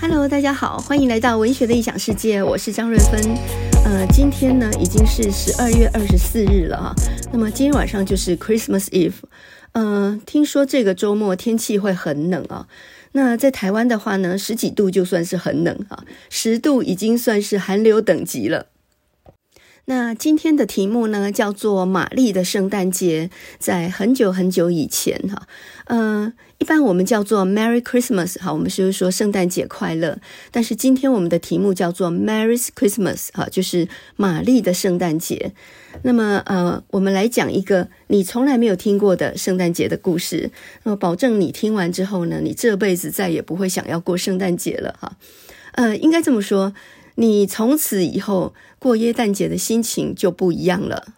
[0.00, 3.20] Hello，大家好，欢迎来到文学的异想世界，我是张瑞芬。
[3.84, 6.94] 呃，今天呢已经是十二月二十四日了哈，
[7.32, 9.14] 那么今天晚上就是 Christmas Eve。
[9.72, 12.68] 呃，听说这个周末天气会很冷啊。
[13.12, 18.66] 那在台湾的话呢，十几度就算是很冷啊，十度已经算是寒流等级了。
[19.86, 23.30] 那今天的题目呢，叫做《玛丽的圣诞节》。
[23.58, 25.48] 在很久很久以前，哈，
[25.86, 30.18] 嗯，一般我们叫做 Merry Christmas，哈，我们就是说圣诞节快乐。
[30.50, 35.52] 但是今天我们的题目叫做 Mary's Christmas，哈，就是玛丽的圣诞节。
[36.02, 40.50] 那么，呃，我们来讲一个你从来没有听过的圣诞节的故事。
[40.82, 45.16] 那么，保证你听完之后呢，你这辈子再也不会想要过圣诞节了，哈。
[45.72, 46.74] 呃，应该这么说。
[47.14, 51.14] 你从此以后过耶诞节的心情就不一样了，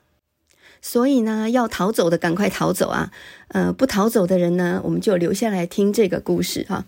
[0.81, 3.11] 所以呢，要逃走的赶快逃走啊！
[3.53, 6.85] 呃，不逃走的人呢，我们就留下来听这个故事哈。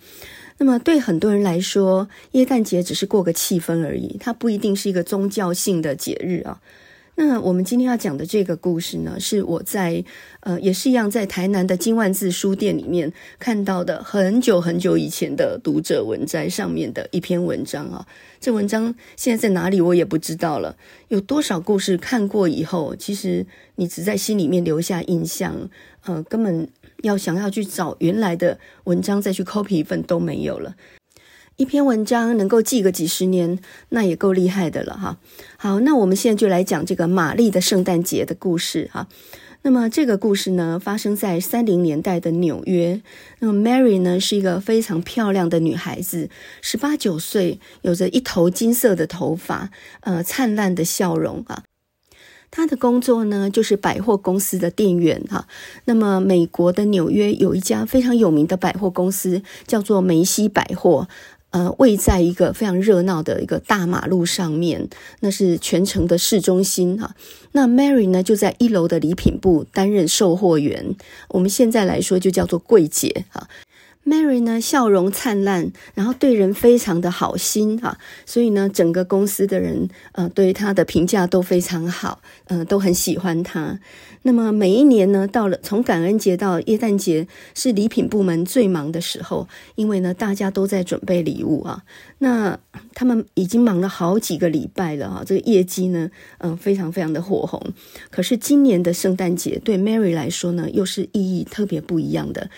[0.58, 6.60] 那么对很多人来说，耶诞节只是过个气氛而已，它不一定是一个宗教性的节日啊。
[7.14, 10.02] 那我们今天要讲的这个故事呢，是我在
[10.40, 18.06] 呃，也是一样在台南的金万字书店里面看到的，很久很久以前的读者文摘上面的一篇文章啊。
[18.40, 20.74] 这文章现在在哪里我也不知道了。
[21.08, 23.44] 有多少故事看过以后，其实
[23.76, 25.68] 你只在心里面留下印象，
[26.04, 26.68] 呃，根本
[27.02, 30.74] 要想要去找原来的文章再去 copy 一份都没有了。
[31.56, 33.58] 一篇文章能够记个几十年，
[33.90, 35.18] 那也够厉害的了哈。
[35.58, 39.06] 好，那我们现在就来讲这个玛丽的圣诞节的故事哈。
[39.64, 43.00] 那么这个故事呢，发生在三零年代的纽约。
[43.38, 46.28] 那么 Mary 呢，是一个非常漂亮的女孩子，
[46.62, 51.62] 十八九岁，有着一头金色的头发，呃，灿烂的笑容啊。
[52.52, 55.48] 他的工作呢，就是百货公司的店员哈。
[55.86, 61.08] 那么美国的纽约有一家非常有名的百货公司，叫做梅西百货。
[61.50, 64.88] 呃，位在一个非常热闹的一个大马路上面，
[65.20, 67.14] 那是全城的市中心哈。
[67.52, 70.96] 那 Mary 呢，就在一楼的礼品部担任售货员，
[71.28, 73.46] 我们现在来说就叫做柜姐哈。
[74.04, 83.78] Mary 呢，笑容灿烂，然后对人非常的好心哈，所以呢，整个公司的人呃对她的评价都非常好，呃都很喜欢她。
[84.24, 91.82] 那么每一年呢，到了从感恩节到耶诞节是礼品部门最忙的时候，因为呢大家都在准备礼物啊。
[92.18, 92.58] 那
[92.94, 97.60] 他们已经忙了好几个礼拜了啊，这个业绩呢，嗯、非常非常的火红。
[98.10, 102.50] 可是今年的圣诞节对 Mary 来说呢，又是意义特别不一样的。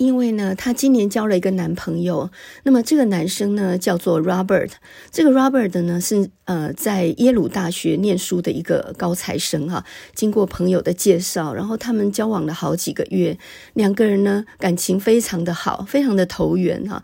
[0.00, 2.30] 因为呢，她今年交了一个男朋友，
[2.62, 4.70] 那么这个男生呢叫做 Robert，
[5.10, 9.84] 这个 Robert 呢是呃在耶鲁大学念书的一个高材生哈。
[10.14, 13.36] 经过朋友的介绍，然后他们交往了好几个月，
[13.74, 17.02] 两个人呢感情非常的好，非常的投缘哈。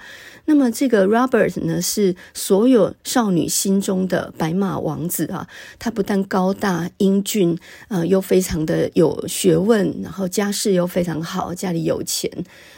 [0.49, 5.49] 那么这个 Robert 呢，是所有少女心中的白马王子啊！
[5.79, 7.59] 他不但高大英俊，
[7.89, 12.31] 呃，又非常的有学问，然后家世又非常好，家里有钱，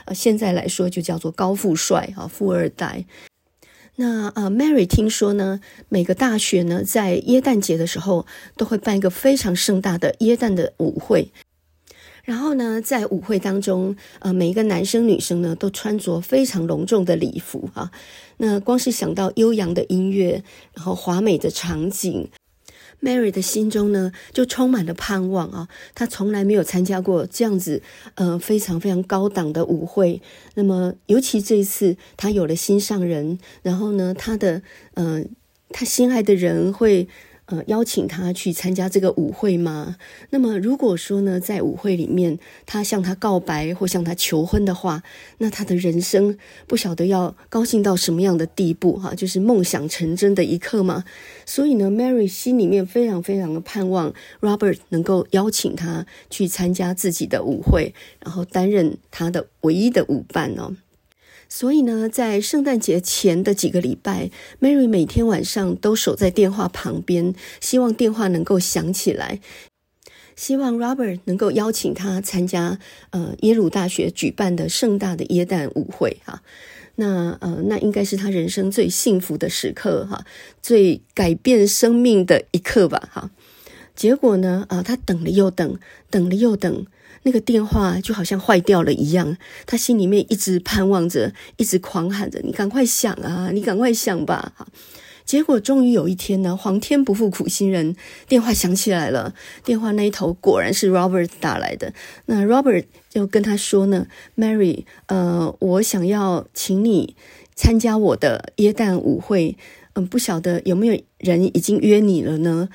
[0.06, 3.04] 呃，现在来说就叫做高富帅啊，富二代。
[3.96, 8.26] 那呃，Mary 听说呢，每个大学呢，在耶诞节的时候
[8.56, 11.32] 都会办一个非常盛大的耶诞的舞会。
[12.28, 17.90] 然后呢，在舞会当中，呃，每一个男生女生呢，都穿着非常隆重的礼服啊。
[18.36, 20.44] 那光是想到悠扬的音乐，
[20.74, 22.28] 然后华美的场景
[23.00, 25.68] ，Mary 的心中呢，就充满了盼望啊。
[25.94, 27.80] 她从来没有参加过这样子，
[28.16, 30.20] 呃，非常非常高档的舞会。
[30.54, 34.60] 那么，尤其这一次，她有了心上人，然后呢，她的，
[34.92, 35.24] 呃，
[35.70, 37.08] 她心爱的人会。
[37.50, 39.96] 呃，邀请他去参加这个舞会吗？
[40.28, 45.02] 那么，如果说呢，在舞会里面，他向他告白或向他求婚的话，
[45.38, 51.04] 那他的人生不晓得要高兴到什么样的地步哈，就是梦想成真的一刻吗？
[51.46, 60.76] 所以呢，Mary 心里面非常非常的盼望 Robert 能够邀请他去参加自己的舞会，然后担任他的唯一的舞伴哦。
[61.48, 64.30] 所以呢，在圣诞节前的几个礼拜
[64.60, 69.40] ，Mary 每天晚上都守在电话旁边，希望电话能够响起来，
[70.36, 72.78] 希望 Robert 能够邀请他参加
[73.10, 76.42] 呃耶鲁大学举办的盛大的耶诞舞会哈。
[76.96, 80.24] 那呃，那应该是他人生最幸福的时刻哈，
[80.60, 83.30] 最改变生命的一刻吧哈。
[83.98, 85.76] 结果呢，啊、他等了又等，
[86.08, 86.86] 等了又等。
[87.24, 89.36] 那个电话就好像坏掉了一样，
[89.66, 94.64] 他心里面一直盼望着，一直狂喊着：“你赶快响啊，你赶快响吧！”哈，
[95.24, 97.96] 结果终于有一天呢，皇天不负苦心人，
[98.28, 99.34] 电话响起来了。
[99.64, 101.92] 电话那一头果然是 Robert 打来的。
[102.26, 104.06] 那 Robert 就跟他说呢
[104.36, 107.16] ：“Mary，呃，我想要请你
[107.56, 109.56] 参加我的耶诞舞会。
[109.94, 112.68] 嗯，不晓得有没有人已经约你了呢？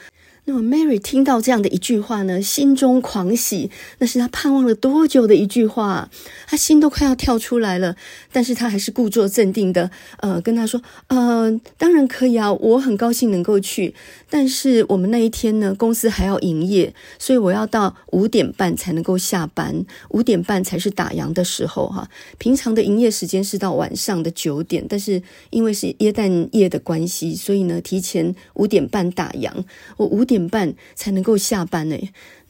[0.46, 6.10] 那么 Mary 听到这样的一句话呢，心中狂喜，那是她盼望了多久的一句话，
[6.48, 7.96] 她心都快要跳出来了。
[8.32, 13.96] 但是她还是故作镇定的，呃，跟他说，呃，当然可以啊，我很高兴能够去。
[14.34, 22.08] 但是我们那一天呢，公司还要营业，所以我要到五点半才能够下班，五点半才是打烊的时候哈。
[22.38, 29.52] 平常的营业时间是到晚上的九点，但是因为是耶诞夜的关系，所以呢，提前五点半打烊，
[29.98, 30.44] 我五点。
[30.44, 31.98] 半才能够下班呢。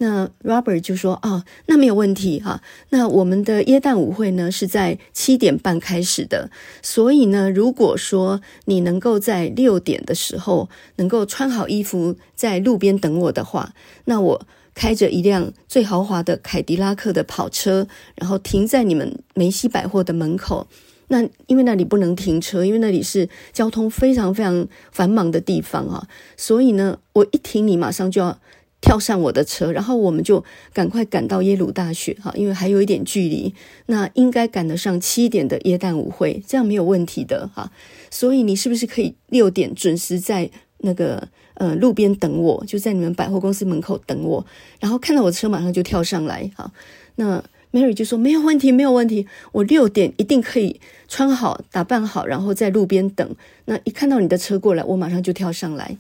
[0.04, 2.62] 那 Robert 就说：“啊，那没有问题哈。
[2.90, 6.50] 那我们的耶诞舞会呢是在七点半开始的，
[6.82, 13.74] 所以呢，如果说你能够在六点的时候能够穿好衣服在路边等我的话，
[14.04, 14.46] 那我
[14.76, 20.68] 开着一辆最豪华的凯迪拉克的跑车，然后停在你们梅西百货的门口。”
[21.10, 28.40] 那因为那里不能停车，因为那里是交通非常非常繁忙的地方啊，所以呢，我一停，你马上就要
[28.84, 30.44] 跳上我的车，然后我们就
[30.74, 37.72] 赶快赶到耶鲁大学哈，因为还有一点距离，那应该赶得上七点的耶诞舞会，这样没有问题的哈。
[38.12, 40.50] 所以你是不是可以六点准时在
[40.80, 44.46] 那个呃路边等我，就在你们百货公司门口等我，
[44.82, 46.70] 然后看到我的车马上就跳上来哈。
[47.16, 47.42] 那
[47.72, 53.36] Mary 就说：“没有问题，没有问题，我六点一定可以穿好、打扮好，然后在路边等。
[53.66, 55.98] 那一看到你的车过来，我马上就跳上来。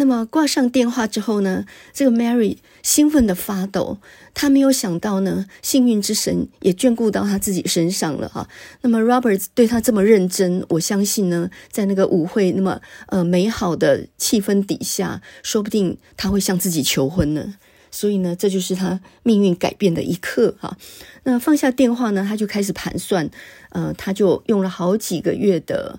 [0.00, 3.98] 那么挂上电话之后呢，这个 Mary 兴奋的发抖。
[4.32, 8.48] 她没有想到呢，幸运之神也眷顾到她自己身上了哈。
[8.82, 17.56] 那么 Robert 对她这么认真，我相信呢，在那个舞会那么呃美好的气氛底下，说不定他会向自己求婚呢。”
[17.90, 20.76] 所以呢，这就是他命运改变的一刻哈。
[21.24, 23.28] 那放下电话呢，他就开始盘算，
[23.70, 25.98] 呃，他就用了好几个月的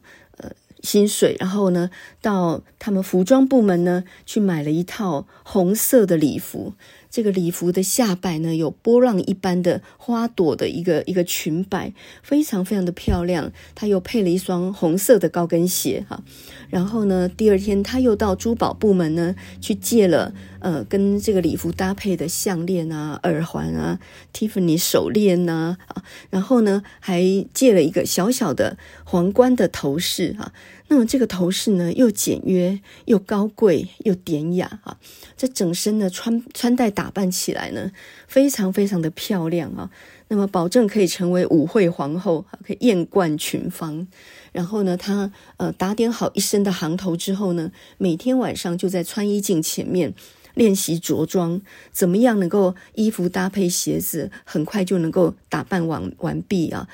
[0.82, 1.90] 薪水，然后呢，
[2.22, 6.74] 到他们服装部门呢去买了一套红色的礼服。
[7.10, 13.52] 这个礼服的下摆呢，有波浪一般的花朵的一个一个裙摆，非常非常的漂亮。
[13.74, 16.24] 她又配了一双红色的高跟鞋哈。
[16.70, 24.00] 然后呢，第二天她又到珠宝部门呢去借了呃跟这个礼服搭配的项链啊、耳环啊、
[24.34, 26.04] Tiffany 手链呐啊。
[26.30, 27.24] 然后呢，还
[27.54, 30.54] 借了一个小小的皇冠的头饰哈。
[30.92, 34.98] 那么这个头饰呢，又简约又高贵又典雅啊！
[35.38, 37.92] 这整身呢穿穿戴打扮起来呢，
[38.28, 39.92] 非常非常的漂亮啊！
[40.30, 44.08] 那么保证可以成为舞会皇后，可以艳冠群芳。
[44.52, 50.16] 然后呢，她呃打点好一身的行头之后呢，每天晚上就在穿衣镜前面
[50.56, 56.90] 练习着装，怎么样能够衣服搭配鞋子，很快就能够打扮完完毕啊！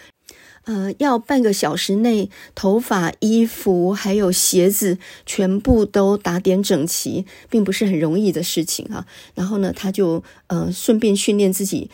[0.65, 9.05] 呃，要半个小时内，头发、衣服还有鞋子全部都打点整齐，并不是很容易的事情哈。
[9.35, 11.91] 然后呢，他就呃顺便训练自己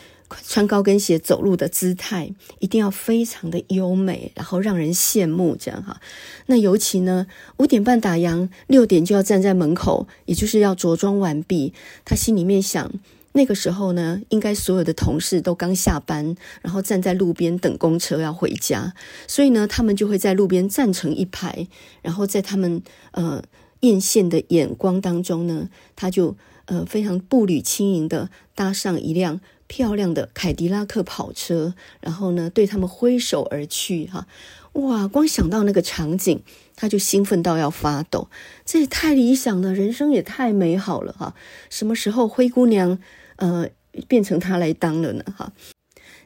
[0.48, 6.00] 穿高跟鞋走路的姿态，一定要非常的优美，然后让人羡慕这样哈。
[6.46, 7.28] 那尤其呢，
[7.58, 11.74] 五点半打烊，六点就要站在门口，也就是要着装完毕。
[12.06, 12.90] 他心里面想。
[13.34, 18.94] 那个时候呢，应该所有的同事都刚下班，然后站在路边等公车要回家，
[19.26, 21.68] 所以呢，他们就会在路边站成一排，
[22.02, 22.82] 然后在他们
[23.12, 23.42] 呃
[23.80, 34.28] 艳羡的眼光当中呢，他就呃非常步履轻盈的搭上一辆漂亮的凯迪拉克跑车，然后呢对他们挥手而去哈，
[34.74, 36.44] 哇，光想到那个场景，
[36.76, 38.28] 他就兴奋到要发抖，
[38.66, 41.34] 这也太理想了，人生也太美好了哈，
[41.70, 43.00] 什么时候灰姑娘？
[43.42, 43.68] 呃，
[44.08, 45.52] 变成他来当了呢，哈。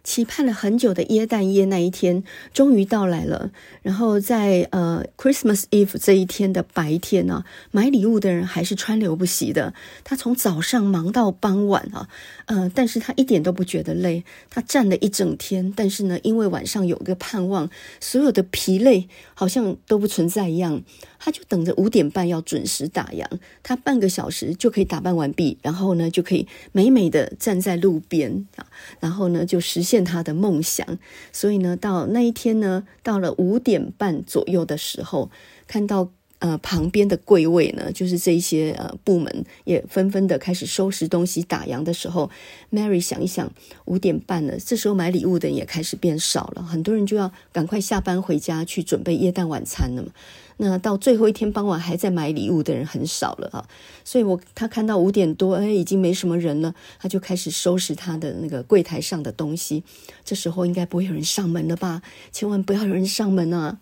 [0.03, 3.49] 期盼了很久的耶诞夜那一天终于到来了。
[3.81, 9.73] 然后在呃 Christmas Eve 这一天的白天呢、啊，买礼物的人还是川流不息的。
[10.03, 12.07] 他从早上忙到傍晚啊，
[12.45, 14.23] 呃，但是他一点都不觉得累。
[14.51, 20.83] 他站了一整天，但是呢，因为晚上有个盼望，所有的疲累好像都不存在一样。
[21.25, 23.25] 他就等着五点半要准时打烊，
[23.63, 28.67] 他半个小时就可以打扮完毕，然后呢就可以美美的站在路边啊，
[28.99, 30.85] 然后呢就实现他的梦想。
[31.31, 35.31] 所以呢，到那一天呢，到了五点半左右的时候，
[35.65, 36.11] 看到。
[36.45, 42.29] 呃，旁边的柜位呢，就是这一些呃部门也纷纷的开始收拾东西打烊的时候
[42.71, 43.51] ，Mary 想一想，
[43.85, 50.09] 五点半了，这时候买礼物的人也开始变少了，很多人就要赶快下班回家去准备夜蛋晚餐了嘛。
[50.57, 53.67] 那到最后一天傍晚还在买礼物的人很少了啊，
[54.03, 59.83] 所以我他看到五点多，哎，已经没什么人了，他就开始收拾他的那个柜台上的东西。
[60.23, 62.03] 这时候应该不会有人上门了吧？
[62.31, 63.79] 千万不要有人上门啊！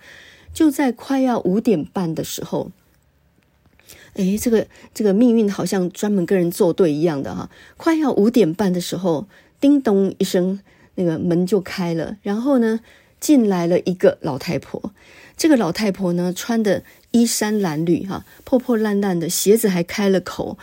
[0.54, 2.72] 就在快要五点半的时候，
[4.14, 7.50] 诶，这个这个命运好像专门跟人作对一样的哈！
[7.78, 9.28] 快要五点半的时候，
[9.60, 10.60] 叮咚一声，
[10.96, 12.80] 那个门就开了，然后呢，
[13.20, 14.94] 进来了一个老太婆。
[15.36, 20.60] 这个老太婆呢，穿的衣衫褴褛哈，破破烂烂的，鞋子还开了口。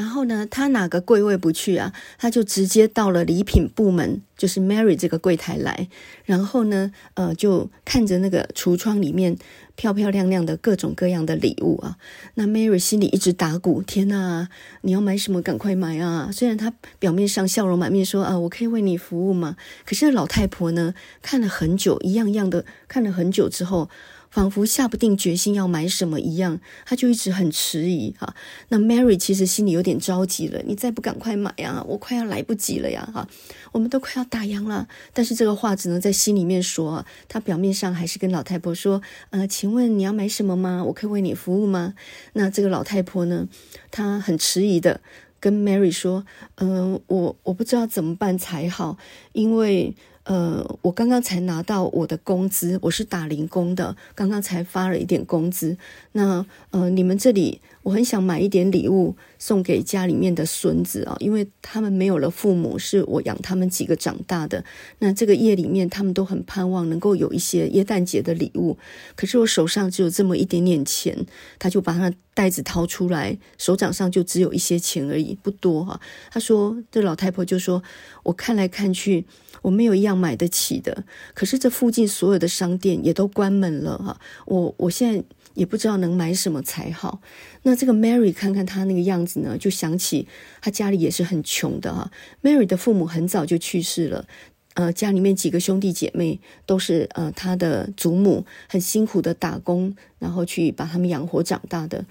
[0.00, 1.92] 然后呢，他哪个柜位不去啊？
[2.16, 5.88] 他就直接到了礼品部门，就是 Mary 这个柜台来。
[6.24, 9.36] 然后呢，呃，就看着那个橱窗里面
[9.76, 11.98] 漂漂亮亮的各种各样的礼物啊。
[12.36, 14.48] 那 Mary 心里一直打鼓：天哪，
[14.80, 15.42] 你要买什么？
[15.42, 16.30] 赶快买啊！
[16.32, 23.90] 虽然她表面上笑容满面说：“啊，我可以为你服务吗？”可是老太婆呢，看了很久，一样样的看了很久之后。
[24.30, 28.34] 仿佛下不定决心要买什么一样，他就一直很迟疑哈。
[28.68, 33.28] 那 Mary 其实心里有点着急了，你再不赶快买呀，我快要来不及了呀哈，
[33.72, 34.86] 我们都快要打烊了。
[35.12, 40.84] 但是这个话只能在心里面说，他表面上还是跟老太婆说，呃，请问你要买什么吗？
[40.84, 41.94] 我可以为你服务吗？
[42.34, 43.48] 那这个老太婆呢，
[43.90, 45.00] 她很迟疑的
[45.40, 48.96] 跟 Mary 说，嗯、我我不知道怎么办才好，
[49.32, 49.96] 因为。
[50.30, 55.76] 呃，我刚刚才拿到我的工资，我是打零工的，刚刚才发了一点工资。
[56.12, 64.62] 那呃，你们这里我很想买一点礼物送给家里面的孙子啊，因为他们没有了父母，是我养他们几个长大的。
[64.98, 68.76] 那这个夜里面，他们都很盼望能够有一些耶诞节的礼物，
[69.16, 71.26] 可是我手上只有这么一点点钱。
[71.58, 75.98] 他就把他袋子掏出来，手掌上就只有一些钱而已，不多哈。
[76.30, 77.82] 他说，这老太婆就说，
[78.24, 79.24] 我看来看去。
[79.62, 84.18] 我没有一样买得起的，可是这附近所有的商店也都关门了哈。
[84.46, 85.22] 我我现在
[85.60, 87.20] 也不知道能买什么才好。
[87.64, 90.26] 那这个 Mary 看看她那个样子呢，就想起
[90.62, 92.10] 她家里也是很穷的哈。
[92.42, 94.26] Mary 的父母很早就去世了，
[94.72, 102.06] 呃，家里面几个兄弟姐妹都是呃她的祖母很辛苦的打工，然后去把他们养活长大的。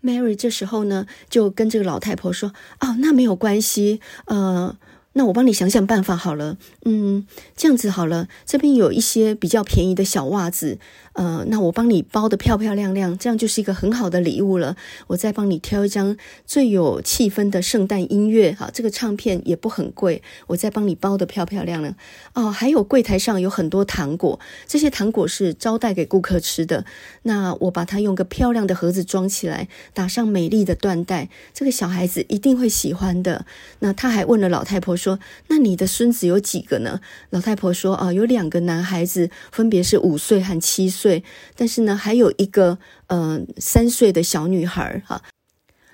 [0.00, 4.78] Mary 这时候呢，就跟这个老太婆说：“哦，那没有关系，呃。”
[5.14, 10.78] 那我帮你想想办法好了，嗯，这样子好了，这边有一些比较便宜的小袜子，
[11.14, 14.76] 呃，那我帮你包得漂漂亮亮，这样就是一个很好的礼物了。
[15.08, 16.16] 我再帮你挑一张
[16.46, 21.94] 最有气氛的圣诞音乐，哈，这个唱片也不很贵，我再帮你包得漂漂亮亮。
[22.34, 26.84] 哦，还有柜台上有很多糖果，这些糖果是招待给顾客吃的。
[27.22, 33.44] 那我把它用个漂亮的盒子装起来，打上美丽的缎带，这个小孩子一定会喜欢的。
[33.80, 37.00] 那他还问了老太婆说：“那你的孙子有几个呢？”
[37.30, 41.24] 老太婆说：“啊，有两个男孩子，分别是五岁和七岁，岁
[41.56, 42.78] 但是呢，还有一个
[43.08, 45.22] 呃三岁的小女孩。”哈，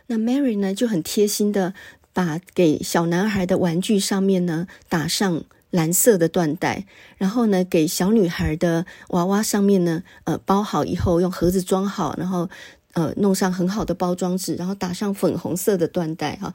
[0.08, 1.72] 那 Mary 呢就很贴心的
[2.12, 6.84] 把给小男孩的玩具上面呢打上蓝色的缎带，
[7.16, 12.48] 然后呢给小女孩的娃娃上面呢呃包好以后用盒子装好，然后
[12.92, 16.52] 呃弄上很好的包装纸，然后打上粉红色的缎带哈。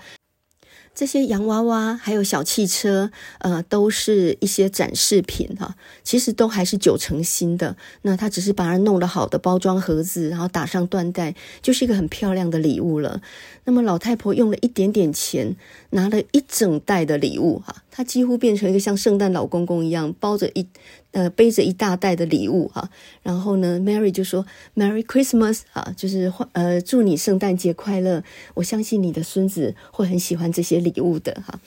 [0.95, 3.09] 这些洋娃娃还有小汽车，
[3.39, 7.75] 呃，都是一些展示品哈，其实都还是九成新的。
[8.03, 13.21] 那他只是把它弄了好的包装盒子，然后打上缎带，就是一个很漂亮的礼物了。
[13.65, 15.55] 那么老太婆用了一点点钱，
[15.91, 20.67] 拿了一整袋的礼物哈，她几乎变成一个像圣诞老公公一样，包着一
[21.11, 22.89] 呃背着一大袋的礼物哈。
[23.21, 28.23] 然后呢，Mary 就说 “Merry Christmas” 啊，就是呃祝你圣诞节快乐。
[28.55, 31.59] 我相信你的孙子会很喜欢这些礼物的哈。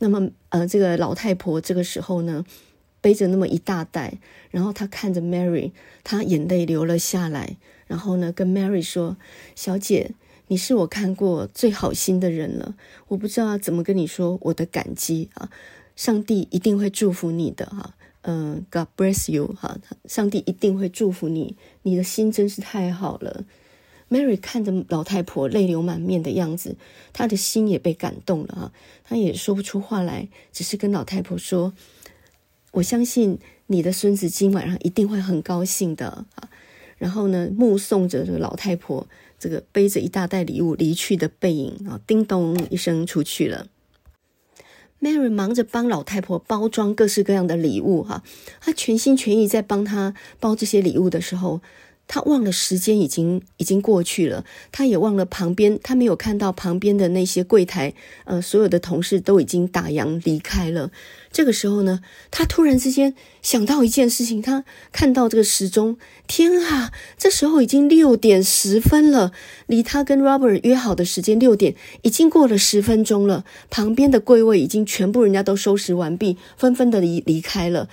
[0.00, 2.44] 那么呃，这个老太婆这个时候呢，
[3.00, 4.18] 背着那么一大袋，
[4.50, 5.70] 然后她看着 Mary，
[6.02, 7.56] 她眼泪流了下来，
[7.86, 9.16] 然后呢跟 Mary 说
[9.54, 10.10] ：“小姐。”
[10.54, 12.76] 你是我看过最好心的人了，
[13.08, 15.50] 我不知道怎么跟你说我的感激啊！
[15.96, 23.42] 上帝一定会祝福你的哈，嗯，God bless you 哈，上帝一定会祝福你，你的心真是太好了。
[24.08, 26.76] Mary 看着老太婆泪流满面的样子，
[27.12, 31.72] 她的心也被感动了哈，她也说不出话来，只是跟老太婆说
[32.70, 36.48] ：“我相信你的孙子今晚上一定会很高兴的啊。”
[36.96, 39.04] 然后呢，目送着这个老太婆。
[39.38, 43.66] 这个背着一大袋礼物离去的背影啊，叮咚一声出去了。
[45.00, 48.22] Mary 忙着帮老太婆包装各式各样的礼物哈，
[48.60, 51.60] 她全心全意在帮她包这些礼物的时候，
[52.06, 57.94] 他忘了时间已经已经过去了，他也忘了旁边，他没有看到旁边的那些柜台，
[58.24, 60.90] 呃，所有的同事都已经打烊离开了。
[61.32, 65.96] 这个时候呢，他突然之间想到一件事情，他看到这个时钟，
[66.28, 69.32] 天啊，这时候已经六点十分了，
[69.66, 73.44] 离他跟 Robert 约好的时间六点已经过了十分钟了。
[73.70, 77.88] 旁边的柜位已经全部人家都收拾完毕，纷纷的离离开了。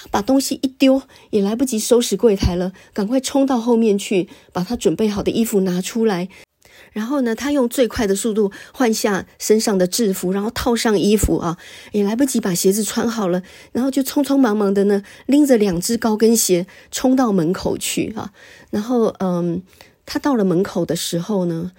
[0.00, 6.28] 他把东西一丢，也来不及收拾柜台了，赶快冲到后面去，把他准备好的衣服拿出来。
[6.92, 11.58] 然后呢，他用最快的速度换下身上的制服，然后套上衣服啊，
[11.92, 18.32] 也来不及把鞋子穿好了，然后就匆匆忙忙的呢，拎着两只高跟鞋冲到门口去啊。
[18.70, 19.62] 然后，嗯，
[20.06, 21.72] 他到了门口的时候呢，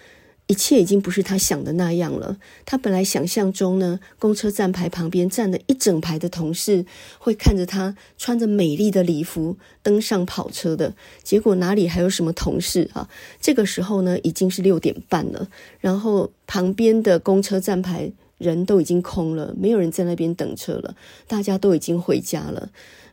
[0.49, 2.37] 一切已经不是他想的那样了。
[2.65, 6.87] 他本来想象中呢，公车站牌旁边站了一整排的同事，
[7.19, 10.95] 会看着他穿着美丽的礼服登上跑车的。
[11.21, 13.07] 结果哪里还有什么同事啊？
[13.39, 15.47] 这个时候呢，已经是六点半了，
[15.79, 20.95] 然后旁边的公车站牌人都已经空了，没有人在那边等车了，
[21.27, 22.69] 大家都已经回家了。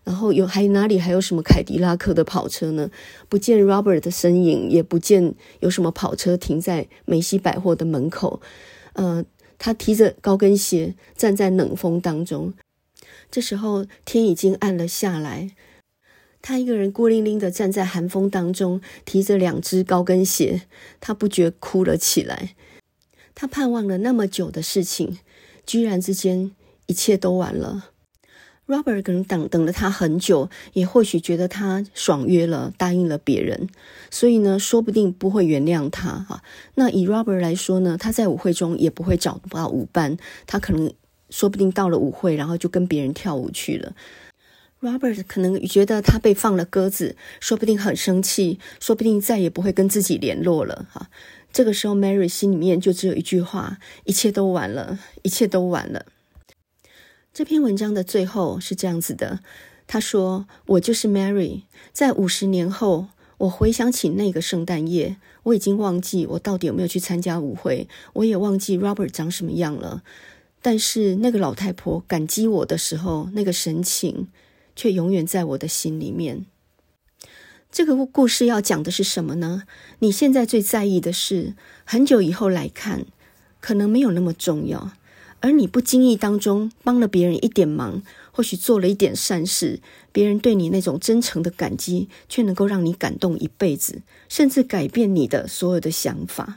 [0.07, 2.89] 然后有还哪里还有什么凯迪拉克的跑车呢？
[3.29, 8.41] 不见 Robert 的身影，也不见有什么跑车停在梅西百货的门口。
[8.93, 9.25] 呃，
[9.59, 12.55] 他提着高跟鞋站在冷风当中。
[13.33, 15.51] 这时候天已经暗了下来，
[16.41, 20.63] 他一个人孤零零的站在寒风当中，提着两只高跟鞋，
[21.01, 22.55] 他不觉哭了起来。
[23.35, 25.19] 他盼望了那么久的事情，
[25.67, 26.53] 居然之间
[26.87, 27.91] 一切都完了。
[28.67, 33.69] Robert 可能等等了他很久，也或许觉得他爽约了，答应了别人，
[34.11, 36.43] 所以呢，说不定不会原谅他哈。
[36.75, 40.17] 那以 Robert 来说呢，他在舞会中也不会找不到舞伴，
[40.49, 40.93] 他可能
[41.31, 43.95] 说不定到了舞会，然后就跟别人跳舞去了。
[44.81, 51.09] Robert 可能觉得他被放了鸽子，说不定很生气，说不定再也不会跟自己联络了哈。
[51.53, 56.05] 这个时候，Mary 心里面就只有一句话：一切都完了，一切都完了。
[57.37, 59.41] 这篇文章的最后是这样子的，
[59.87, 70.03] 他说：“我就是 Mary，在五十年后，我回想起那个圣诞夜，我已经忘记我到底有没有去参加舞会，我也忘记 Robert 长什么样了。
[70.63, 74.29] 但是那个老太婆感激我的时候，那个神情
[74.75, 76.47] 却永远在我的心里面。
[77.71, 79.65] 这个故事要讲的是什么呢？
[79.99, 83.05] 你现在最在意的是，很久以后来看，
[83.61, 84.93] 可能没有那么重要。”
[85.41, 96.57] 而你不经意当中帮了别人一点忙，或许做了一点善事，别人对你那种真诚的感激，却能够让你感动一辈子，甚至改变你的所有的想法。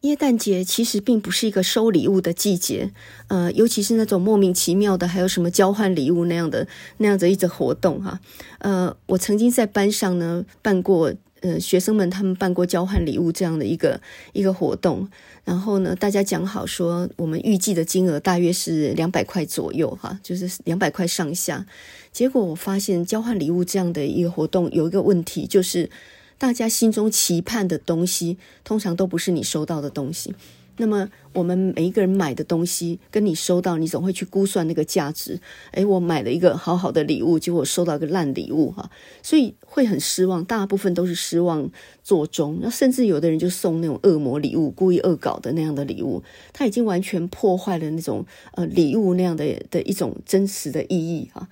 [0.00, 2.92] 耶诞节其实并不是一个收礼物的季节，
[3.28, 8.20] 呃，尤其是那种莫名其妙的，还有什么交换礼物那样的那样的一种活动哈。
[8.58, 11.14] 呃，我曾经在班上呢办过。
[11.44, 14.00] 呃，学生们他们办过交换礼物这样的一个
[14.32, 15.06] 一个活动，
[15.44, 21.66] 然后呢，大家讲好说，我们预计的金额大约是两百块左右，哈，就是两百块上下。
[22.10, 25.90] 结果我发现交换礼物这样的一个活动有一个问题，就是
[26.38, 30.34] 大家心中期盼的东西，通常都不是你收到的东西。
[30.76, 35.40] 那么我们每一个人买的东西，跟你收到，你总会去估算那个价值。
[35.72, 38.90] 诶，我买了一个好好的礼物，结果收到一个烂礼物，哈，
[39.22, 40.44] 所以会很失望。
[40.44, 41.70] 大部分都是失望
[42.02, 42.58] 作终。
[42.60, 51.48] 那甚至有的人就送那种恶魔礼物，故意恶搞的那样的礼物，他已经完全破坏了那种呃礼物那样的的一种真实的意义哈。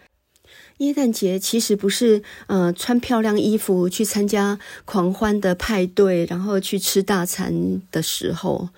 [0.78, 8.70] 耶诞节其实不是呃穿漂亮衣服去参加狂欢的派对，然后去吃大餐的时候。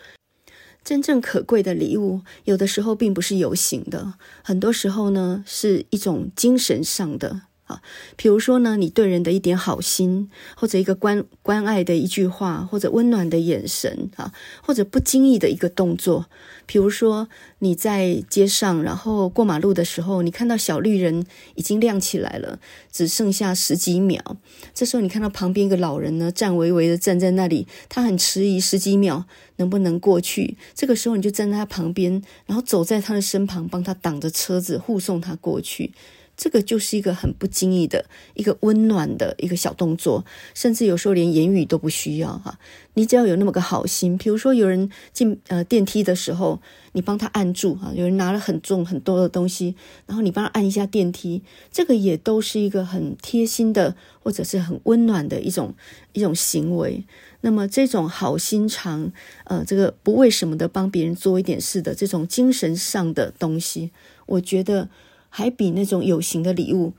[0.84, 7.80] 真正可贵的礼物，有的时候并不是有形的，很多时候呢是一种精神上的啊。
[8.16, 16.26] 比如说呢，你对人的一点好心，或者一个关关爱的一句话，或者温暖的眼神啊，或者不经意的一个动作。
[16.66, 22.58] 比如说你在街上，然后过马路的时候，你看到小绿人已经亮起来了，
[22.90, 24.36] 只剩下十几秒。
[24.72, 30.56] 这时候你看到旁边一个老人呢，站巍巍的站在那里，他很迟疑，十几秒能不能过去？
[30.74, 35.92] 这个时候你就站在他旁边，然后走在他的身旁，帮他挡着车子，护送他过去。
[36.36, 42.58] 这个就是一个很不经意的一个温暖的一个小动作，甚至有时候连言语都不需要哈。
[42.94, 46.60] 你只要有那么个好心，比如说有人进呃电梯的时候，
[46.92, 49.74] 你帮他按住哈；有人拿了很重很多的东西，
[50.06, 51.42] 然后你帮他按一下电梯，
[51.72, 55.74] 这个也都是一个很贴心的或者是很温暖的一种
[56.12, 57.04] 一种行为。
[57.40, 59.12] 那么这种好心肠，
[59.44, 63.90] 呃，这个不为什么的帮别人做一点事的这种精神上的东西，
[64.26, 64.88] 我觉得。
[65.36, 66.92] 还比那种有形的礼物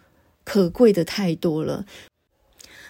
[0.43, 1.85] 可贵的太多了。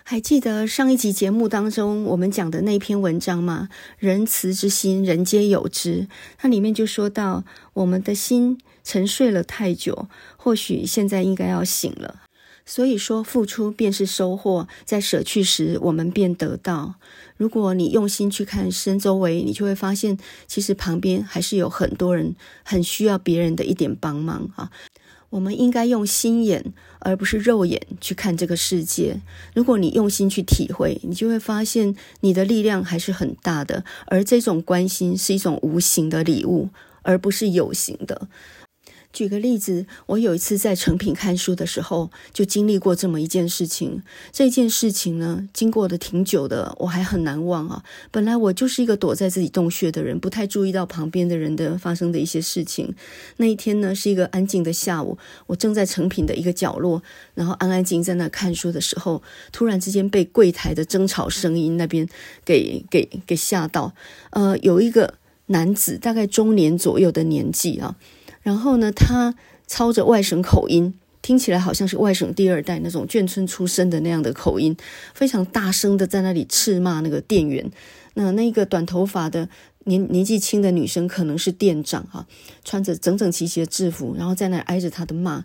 [0.04, 3.70] 还记得上一集节目当中我们讲的那篇文章吗？
[4.00, 6.08] 仁慈之心，人皆有之。
[6.40, 12.24] 它里面就说到，我们的心沉睡了太久，或许现在应该要醒了。
[12.66, 16.96] 所以说，付出便是收获，在舍去时，我们便得到。
[17.38, 24.72] 如果你用心去看身周围，你就会发现，其实旁边还是有很多人很需要别人的一点帮忙啊。
[25.36, 29.20] 我们应该用心眼，而不是肉眼去看这个世界。
[29.54, 33.84] 如果你用心去体会，你就会发现你的力量还是很大的。
[34.08, 36.70] 而这种关心是一种无形的礼物，
[37.02, 38.30] 而不是有形的。
[39.16, 44.04] 举个例子，我有一次在成品看书的时候，就经历过这么一件事情。
[44.34, 47.82] 这件事情呢，经过的挺久的，我还很难忘啊。
[48.12, 52.94] 本来我就是一个躲在自己洞穴的人，不太注意到旁边的人的发生的一些事情。
[53.38, 57.02] 那一天呢，是一个安静的下午，我正在成品的一个角落，
[57.36, 59.24] 然后安安静静在那看书的时候，
[59.54, 62.06] 突然之间被柜台的争吵声音那边
[62.44, 63.94] 给给给吓到。
[64.32, 65.14] 呃，有一个
[65.46, 67.96] 男子，大概中年左右的年纪啊。
[68.46, 69.34] 然后呢，他
[69.66, 74.78] 操着外省口音，听起来好像是外省第二代那种眷村出身的那样的口音，
[75.16, 77.72] 非常大声的在那里斥骂那个店员。
[78.14, 79.50] 那那个短头发的
[79.86, 82.28] 年年纪轻的女生可能是店长哈，
[82.64, 85.44] 穿着整整齐齐的制服，然后在那挨着他的骂。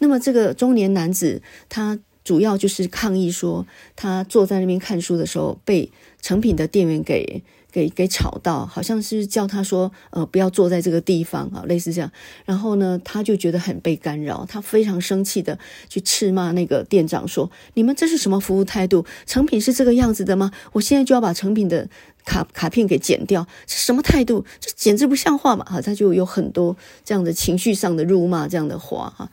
[0.00, 7.42] 那么这个中年男子，他主要就是抗议说，他坐在那边看书的时候被成品的店员给。
[7.72, 12.12] 给给吵到，好像是叫他说，呃，不要坐在这个地方啊，类似这样。
[12.44, 15.58] 然后呢，他就觉得很被干扰，他非常生气的
[15.88, 19.04] 去斥骂那个店长说：“你们这是什么服务态度？
[19.26, 20.52] 成品是这个样子的吗？
[20.72, 21.88] 我现在就要把成品的
[22.24, 24.44] 卡卡片给剪掉，这什么态度？
[24.60, 29.30] 这简直不像话嘛！”哈，他就有很多这样的情绪上的辱骂这样的话哈。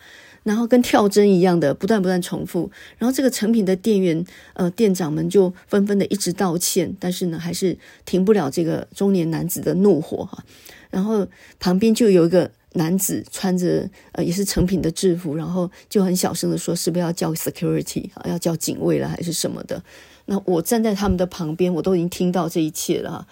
[0.49, 10.43] 然后跟跳针一样的不断不断重复，然后这个成品的店员呃店长们就纷纷的一直道歉，但是呢还是停不了这个中年男子的怒火哈。
[10.89, 11.27] 然后
[11.59, 18.25] 旁边就有一个男子穿着呃也是成品的制服，然后就很小声的说：“是不是要叫 security 啊？
[18.27, 19.79] 要叫警卫了还是什么的？”
[20.25, 23.27] 那我站在他们的旁边，我都已经听到这一切了哈。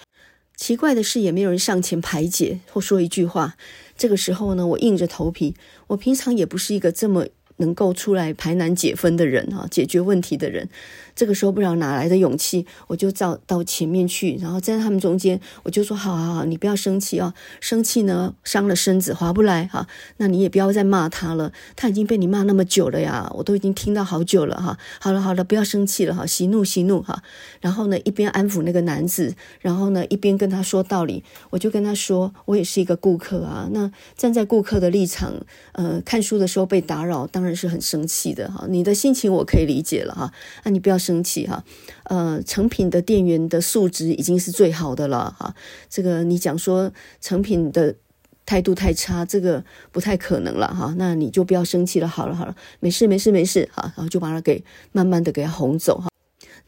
[0.58, 3.56] 奇怪的是，也没有人上前排解或说一句话。
[3.96, 5.56] 这个时候呢，我硬着头皮。
[5.86, 10.70] 我平常也不是一个这么能够出来排难解纷的人哈，解决问题的人。
[11.16, 19.88] 这个时候不知道哪来的勇气，我就到到前面去，然后站在他们中间，我就说：好好好，你不要生气啊，生气呢伤了身子，划不来哈。
[20.18, 24.78] 那你也不要再骂他了，他已经被你骂那么久了呀，我都已经听到好久了哈。
[25.00, 27.24] 好了好了，不要生气了哈，息怒息怒哈。
[27.62, 31.24] 然后呢，一边安抚那个男子，然后呢，一边跟他说道理。
[31.50, 35.34] 我就跟他说，我也是一个顾客啊，那站在顾客的立场，
[35.72, 38.66] 呃，看书的时候被打扰，当然是很生气的哈。
[38.70, 40.32] 你的心情我可以理解了哈，
[40.66, 40.98] 那你不要。
[40.98, 41.64] 生气哈，
[42.06, 45.54] 呃，成品的店员的素质已经是最好的了哈。
[45.90, 47.96] 这个你讲说成品的
[48.48, 50.94] 态度太差，这个不太可能了哈。
[50.98, 53.94] 那你就不要生气了，好了好了，没事没事没事哈。
[53.96, 56.10] 然后就把他给慢慢的给他哄走哈。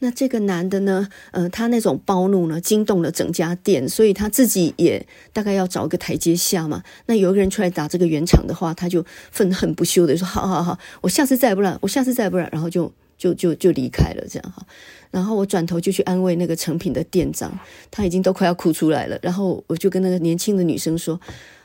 [0.00, 6.82] 那这个男的呢，呃，他那种暴怒呢，惊动了整家店，所以他自己也大概要找一个台阶下嘛。
[7.06, 12.92] 那有一个人出来打这个圆场的话，他就愤恨不休的说：好好好，我下次再也不然，我下次再也不然，然后就。
[13.20, 14.66] 就就就离开了，这样哈。
[15.10, 17.52] 然后我转头就去安慰那个成品的店长，
[17.90, 19.18] 他已经都快要哭出来了。
[19.20, 21.20] 然后我就跟那个年轻的女生说：“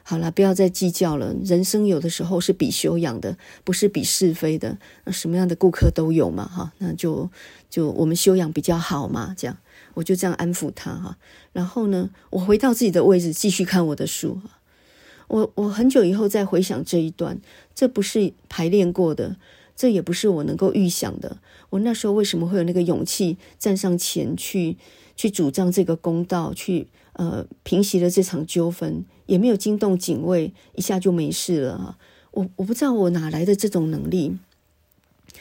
[0.07, 1.33] 好了，不要再计较了。
[1.43, 4.77] 人生有的时候是比修养的，不是比是非的。
[5.07, 6.71] 什么样的顾客都有嘛，哈。
[6.77, 7.27] 那就
[7.71, 9.57] 就我们修养比较好嘛，这样。
[9.95, 11.17] 我就这样安抚他哈。
[11.53, 14.39] 然后呢，我回到自己的位置，继续看我的书。
[15.27, 17.39] 我我很久以后再回想这一段，
[17.73, 19.37] 这不是排练过的。”
[19.77, 21.37] 这也不是我能够预想的。
[21.69, 24.77] 我那时候为什么会有那个勇气站上前去，
[25.17, 31.97] 去主张这个公道，去呃平息了这场纠纷，也没有惊动警卫，一下就没事了哈。
[32.31, 34.37] 我我不知道我哪来的这种能力，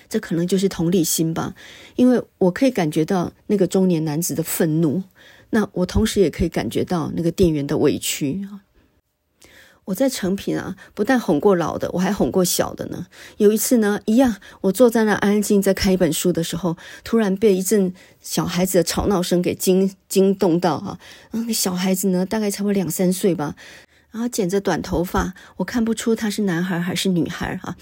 [0.09, 1.55] 这可能就是同理心吧，
[1.97, 5.03] 因为我可以感觉到那个中年男子的愤怒，
[5.51, 8.47] 那我同时也可以感觉到那个店员的委屈。
[9.87, 13.07] 我在成品啊，不但哄过老的，我还哄过小的呢。
[13.37, 20.99] 有一次呢，一样，我坐在那安安静在看一本书的时候，突然被一阵小孩子的吵闹声给惊惊动到哈。
[21.33, 23.55] 那个小孩子呢，大概差不多两三岁吧。
[24.11, 27.75] 然后剪着短头发，我看不出他是男孩还是女孩哈。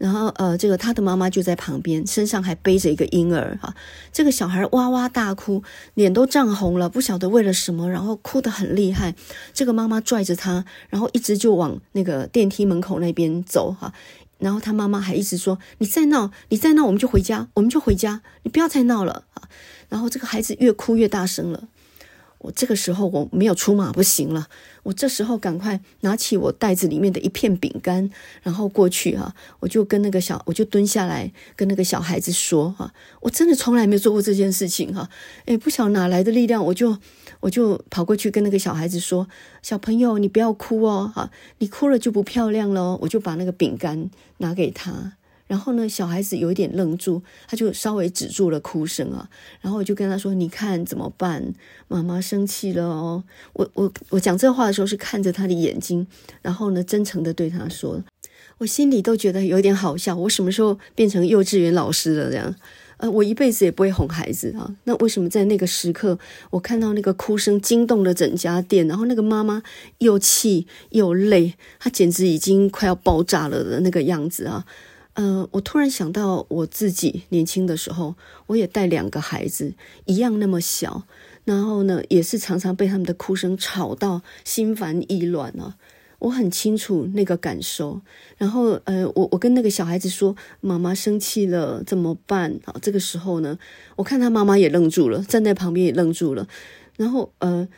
[0.00, 3.74] 然后呃，这个他的妈妈就在旁边，身上还背着一个婴儿哈。
[4.10, 9.14] 这个小孩哇哇大哭，脸都涨红了，不晓得为了什么，然后哭得很厉害。
[9.52, 13.92] 这个妈妈拽着他，然后一直就往那个电梯门口那边走哈。
[14.38, 19.42] 然后他妈妈还一直说：“你再闹，你再闹，我们就回家，我们就回家，你不要再闹了啊。”
[19.90, 21.68] 然后这个孩子越哭越大声了。
[22.40, 24.48] 我这个时候我没有出马不行了，
[24.82, 28.10] 我这时候赶快拿起我袋子里面的一片饼干，
[28.42, 35.10] 然后过去哈，我就跟那个小，我就蹲下来跟那个小孩子说哈，我真的从来没有做过这件事情哈，
[35.44, 36.96] 诶，不晓得哪来的力量，我就
[37.40, 39.28] 我就跑过去跟那个小孩子说，
[39.60, 45.12] 小朋友你不要哭哦，哈，你哭了就不漂亮了，我就把那个饼干拿给他。
[45.50, 49.28] 然后呢，小孩子有一点愣住，他就稍微止住了哭声啊。
[49.60, 51.52] 然后我就跟他说：“你看怎么办？
[51.88, 56.06] 妈妈生气了哦。”我我我讲这话的时候是看着他的眼睛，
[56.40, 58.00] 然后呢，真诚地对他说，
[58.58, 60.14] 我心里都觉得有点好笑。
[60.14, 62.30] 我什么时候变成幼稚园老师了？
[62.30, 62.54] 这样，
[62.98, 64.76] 呃，我一辈子也不会哄孩子啊。
[64.84, 66.16] 那为什么在那个时刻，
[66.50, 69.64] 我看到那个哭声惊动了整家店，然后那个妈妈
[69.98, 74.64] 又气又累，她简直已经快要爆炸了的那个样子啊！
[75.20, 78.14] 呃，我突然想到我自己年轻的时候，
[78.46, 79.74] 我也带两个孩子，
[80.06, 81.02] 一样那么小，
[81.44, 85.76] 然后呢，也是常常被他们的哭声吵到心烦意乱啊。
[86.20, 88.00] 我很清楚那个感受。
[88.38, 93.58] 然后，呃，我我跟那个小孩子说：“妈妈生气了，怎么办？”啊，这个时候呢，
[93.96, 96.48] 我看他妈妈也愣住了，站在旁边也愣住了。
[96.96, 97.68] 然后，呃，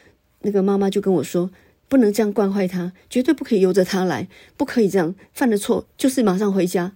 [0.42, 1.50] 那个妈妈就跟我说
[1.90, 6.92] ：“不能这样惯坏他，绝对不可以由着他来，不可以这样，犯了错就是马上回家。”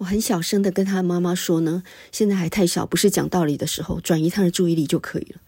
[0.00, 5.40] 我很小声的跟他妈妈说呢，现在还太小，不是讲道理的时候，转移他的注意力就可以了。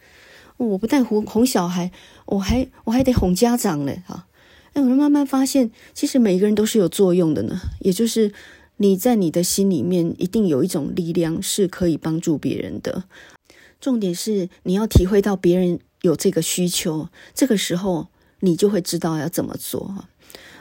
[0.58, 1.90] 我不但哄哄小孩，
[2.26, 4.02] 我还我还得哄家长嘞。
[4.06, 4.26] 哈，
[4.74, 7.58] 哎，我就慢慢发现，其实每一个人都是有作用的呢。
[7.80, 8.30] 也就是
[8.76, 13.04] 你在你的心里面，一定有一种力量是可以帮助别人的。
[13.80, 18.08] 重点是你要体会到别人有这个需求，这个时候
[18.40, 19.80] 你就会知道要怎么做。
[19.80, 20.08] 哈，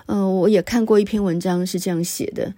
[0.05, 2.55] 呃，我也看过一篇文章是这样写的。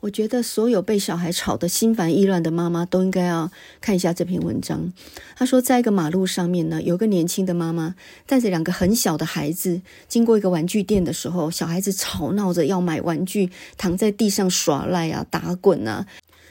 [0.00, 4.92] 我觉得所有被小孩吵得心烦意乱的妈妈都应该要看一下这篇文章。
[5.34, 16.06] 他说，在一个马路上面呢，有个年轻的妈妈带着两个很小的孩子经过一个玩具店的时候，小孩子吵闹着要买玩具，躺在地上耍赖啊、打滚啊。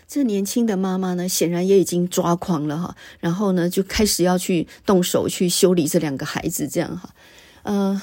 [0.09, 7.11] 这年轻的妈妈呢，显然也已经抓狂了哈，然后呢，就开始要去动手去修理这两个孩子，这样哈。
[7.63, 8.01] 呃，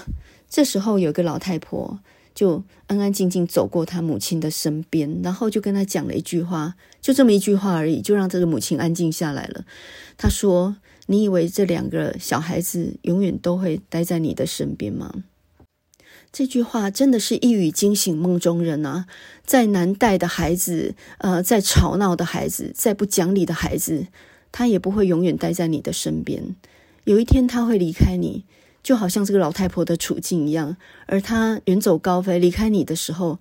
[0.48, 1.98] 这时候有个老太婆。
[2.34, 9.64] 就安安静静走过他母亲的身边，然后就跟他讲了一句话，就这么一句话而已，就让这个母亲安静下来了。
[10.16, 15.14] 他说：“你以为这两个小孩子永远都会待在你的身边吗？”
[16.32, 19.06] 这句话真的是一语惊醒梦中人啊！
[19.46, 24.08] 再难带的孩子，呃，再吵闹的孩子，再不讲理的孩子，
[24.50, 26.56] 他也不会永远待在你的身边。
[27.04, 28.44] 有一天他会离开你。
[28.84, 33.40] 就好像这个老太婆的处境一样，而她远走高飞离开你的时候，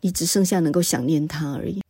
[0.00, 1.82] 你只剩下能够想念她而已。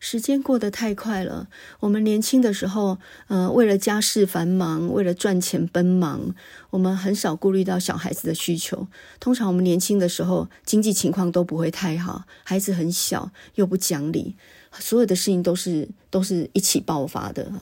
[0.00, 6.34] 时间过得太快了，我们年轻的时候，呃，为了家事繁忙，为了赚钱奔忙，
[6.70, 8.88] 我们很少顾虑到小孩子的需求。
[9.20, 14.34] 通常我们年轻的时候，经济情况都不会太好，孩子很小又不讲理，
[14.80, 17.52] 所有的事情都是都是一起爆发的。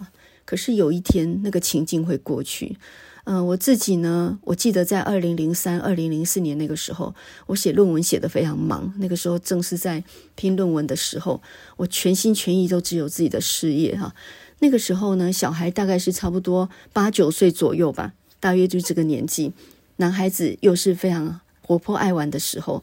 [0.47, 2.79] 可是有一天，那个情境会过去。
[3.25, 7.15] 嗯、我自己呢，我记得在二零零三、二零零四年那个时候，
[7.47, 8.93] 我写论文写得非常忙。
[8.99, 10.03] 那个时候正是在
[10.35, 11.41] 拼论文的时候，
[11.77, 14.15] 我全心全意都只有自己的事业哈。
[14.61, 19.53] 那个时候呢，小孩大概是差不多八九岁左右吧，大约就这个年纪。
[19.97, 22.83] 男孩子又是非常活泼爱玩的时候。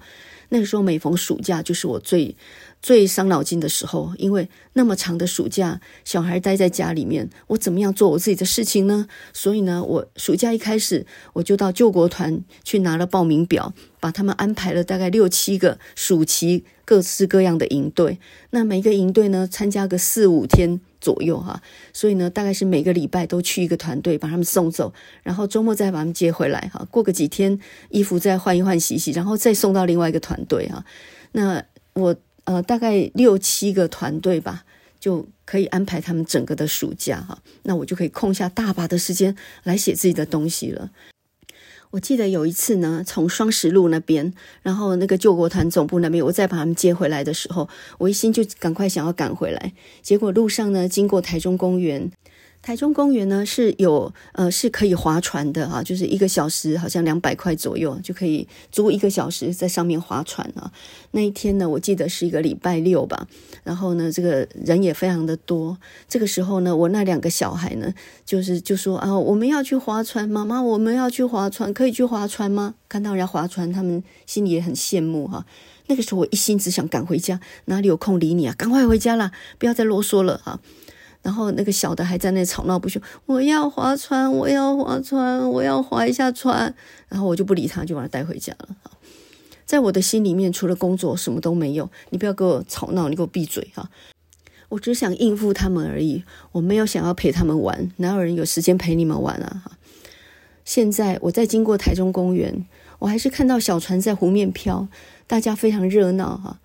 [0.50, 2.34] 那个时候每逢暑假，就是我最
[2.82, 9.08] 最伤脑筋的时候，因为那么长的暑假，小孩待在家里面，我怎么样做我自己的事情呢？
[9.34, 18.20] 所以呢，我暑假一开始，我就到救国团去拿了报名表，把他们安排了大概六七个暑期各式各样的营队。
[18.52, 21.62] 那每个营队呢，参加个四五天左右哈，
[21.92, 26.88] 所以呢，大概是每个礼拜都去一个团队把他们送走，然后周末再把他们接回来哈。
[26.92, 27.60] 过个几天，
[27.90, 30.86] 衣服再换一换洗洗，然后再送到另外一个团队哈。
[31.32, 31.62] 那
[31.94, 32.16] 我。
[32.48, 34.64] 呃，大概六七个团队吧，
[35.02, 37.38] 就可以安排他们整个的暑假哈。
[37.64, 40.92] 那我就可以空下大把的时间来写自己的东西了。
[41.92, 52.10] 我记得有一次呢，从双十路那边，然后那个救国团总部那边，我再把他们接回来的时候，我一心就赶快想要赶回来，结果路上呢，经过台中公园。
[52.68, 60.70] 台中公园呢是有呃是可以划船的哈，就是一个小时好像两百块左右就可以租一个小时在上面划船啊。
[61.12, 63.26] 那一天呢，我记得是一个礼拜六吧，
[63.64, 65.78] 然后呢，这个人也非常的多。
[66.10, 67.94] 这个时候呢，我那两个小孩呢，
[68.26, 72.76] 就是就说啊，我们要去划船，妈妈，我们要去划船，可以去划船吗？
[72.90, 75.46] 看到人家划船，他们心里也很羡慕哈。
[75.86, 78.54] 那个时候我一心只想赶回家，哪里有空理你啊？
[78.58, 80.60] 赶快回家啦，不要再啰嗦了哈。
[81.22, 86.74] 然后那个小的还在那吵闹不休，我要划船，我要划船，我要划一下船。
[87.10, 88.70] 然后我就不理他，就把他带回家了。
[89.66, 91.90] 在我的心里面，除了工作什么都没有。
[92.12, 93.90] 你不要给我吵闹，你给我闭嘴哈！
[94.70, 99.64] 我只想应付他们而已，我没有想要陪他们玩，哪有人有时间陪你们玩啊？
[99.66, 99.72] 哈！
[100.64, 102.66] 现在我在经过台中公园，
[103.00, 104.88] 我还是看到小船在湖面飘，
[105.26, 106.60] 大家非常热闹哈！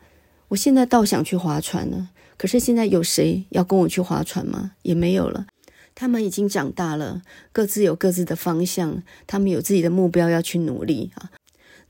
[0.49, 2.09] 我现在倒想去划船了，
[2.43, 4.73] 可是现在有谁要跟我去划船吗？
[4.83, 5.47] 也没有了。
[5.95, 11.31] 他们已经长大了，各自有各自的方向，他们有自己的目标要去努力啊。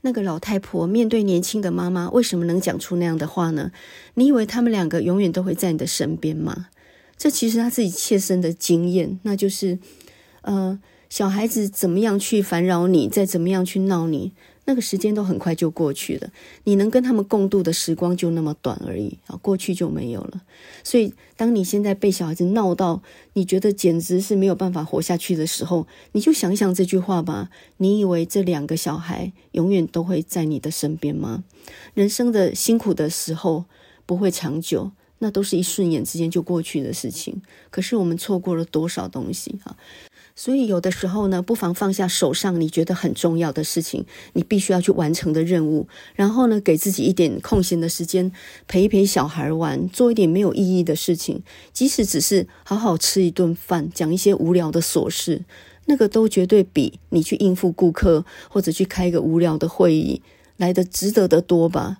[0.01, 3.71] 那个老太婆面对年轻的妈妈，为什么能讲出那样的话呢？
[4.13, 6.67] 你以为他们两个永远都会在你的身边吗？
[7.17, 9.79] 这其实他自己切身的经验，那就是，
[10.43, 14.33] 呃，小孩子怎么样去烦扰你，再怎么样去闹你。
[14.65, 16.29] 那个时间都很快就过去了，
[16.63, 20.41] 你能跟他们共度的时光就那么短而已啊，过去就没有了。
[20.83, 23.01] 所以，当你现在被小孩子闹到
[23.33, 27.49] 你觉得简直是没有办法活下去的时候，你就想想这句话吧。
[27.77, 31.43] 你以为这两个小孩永远都会在你的身边吗？
[31.93, 33.65] 人生的辛苦的时候
[34.05, 37.41] 不会长久，那都是一瞬眼之间就过去的事情。
[37.69, 39.75] 可是我们错过了多少东西啊！
[40.35, 48.31] 所以有的时候呢，不妨放下手上你觉得很重要的事情，你必须要去完成的任务，然后呢，给自己一点空闲的时间，
[48.67, 55.43] 陪一陪小孩玩，做一点没有意义的事情，即使只是好好吃一顿饭，讲一些无聊的琐事，
[55.85, 60.23] 那个都绝对比你去应付顾客或者去开一个无聊的会议
[60.57, 61.99] 来得值得得多吧。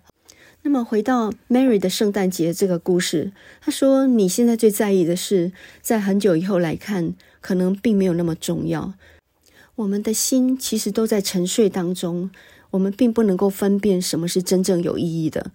[0.63, 8.93] 那么回到 Mary 的圣诞节这个故事，他说：“你现在最在意的是，在很久以后来看。”可能并没有那么重要。
[9.75, 12.31] 我们的心其实都在沉睡当中，
[12.71, 15.51] 我们并不能够分辨什么是真正有意义的。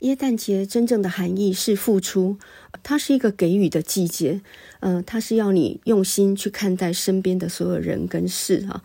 [0.00, 2.36] 耶诞节真正的含义是付出，
[2.82, 4.42] 它是一个给予的季节。
[4.80, 8.84] 嗯、它是要你用心去看待身边的所有人跟事啊。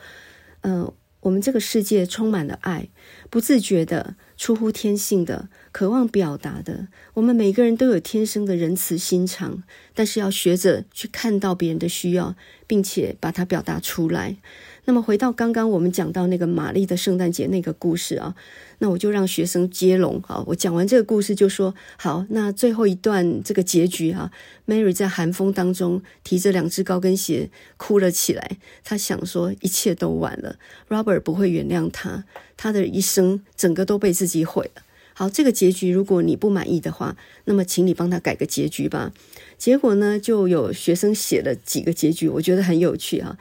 [0.61, 0.91] 嗯、
[1.23, 2.87] 我们这个世界充满了爱，
[3.29, 4.15] 不自觉的。
[4.35, 12.35] 出乎天性的，渴望表达的，我们每个人都有天生的仁慈心肠，但是要学着去看到别人的需要，
[12.67, 14.37] 并且把它表达出来。
[14.85, 18.35] 那么回到刚刚我们讲到那个玛丽的圣诞节那个故事啊，
[18.79, 20.43] 那我就让学生接龙啊。
[20.47, 24.31] 我讲完这个故事就说好，那最后一段这个结局啊
[24.67, 28.57] ，Mary 在寒风当中提着两只高跟鞋哭了起来。
[28.83, 30.57] 她想说一切都晚了
[30.89, 32.25] ，Robert 不会原谅她，
[32.57, 34.81] 她的一生整个都被自己毁了。
[35.15, 37.15] 好，这个结局如果你不满意的话，
[37.45, 39.13] 那么请你帮他改个结局吧。
[39.59, 43.37] 结果呢，就有学生写了几个结局，我觉得很有趣啊。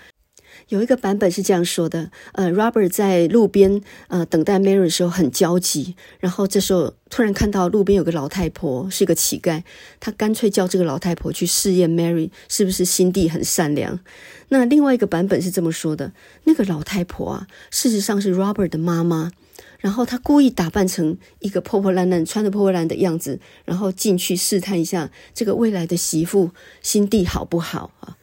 [0.72, 9.62] 有一个版本是这样说的：呃，Robert 在路边呃等待 Mary 的时候很焦急，然后这时候突然看到路边有个老太婆是一个乞丐，
[10.00, 14.00] 他干脆叫这个老太婆去试验 Mary 是不是心地很善良。
[14.48, 16.12] 那另外一个版本是这么说的：
[16.44, 19.30] 那个老太婆啊，事实上是 Robert 的妈妈，
[19.78, 28.16] 然后她故意打扮成一个破破烂烂、穿着破破烂的样子，然后进去试探一下这个未来的媳妇心地好不好啊？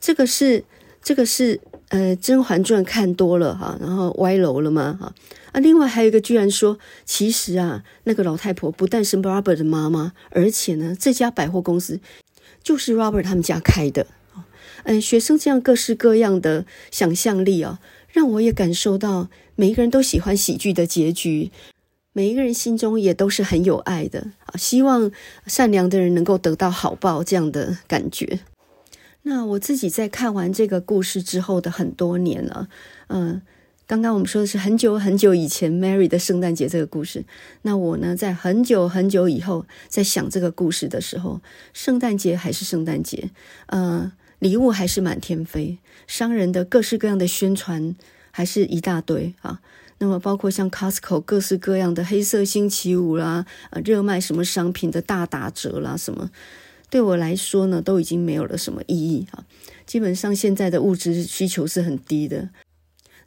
[0.00, 0.64] 这个是。
[1.04, 1.60] 这个是
[1.92, 5.12] 呃《甄嬛传》看多了哈，然后歪楼了嘛哈
[5.52, 5.60] 啊！
[5.60, 12.00] 另外还有一个居然说，其实啊，那个老太婆不但是 Robert 的妈妈，而且呢，这家百货公司
[12.62, 14.06] 就是 Robert 他们家开的。
[14.84, 17.78] 嗯，学生这样各式各样的想象力啊，
[18.08, 21.50] 让我也感受到每一个人都喜欢喜剧的结局，
[22.14, 25.12] 每一个人心中也都是很有爱的啊，希望
[25.46, 28.40] 善良的人能够得到好报这样的感觉。
[29.24, 32.68] 那我自己在看完这个故事之后的很多年了，
[33.06, 33.40] 嗯，
[33.86, 37.24] 刚刚我们说的是很久很久以前 Mary 的圣诞节这个故事。
[37.62, 41.40] 那我呢，在很久很久以后在想这个故事的时候，
[41.72, 43.30] 圣诞节还是圣诞节，
[43.66, 47.94] 嗯，礼物还是满天飞，商人的各式各样的宣传
[48.32, 49.60] 还是一大堆啊。
[49.98, 56.28] 那么包括像 Costco 各式各样的黑色星期五啦，呃，热卖什么商品的大打折啦，什么。
[56.92, 59.46] 对我来说呢，都已经没有了什么意义啊。
[59.86, 62.50] 基本上现在的物质需求是很低的，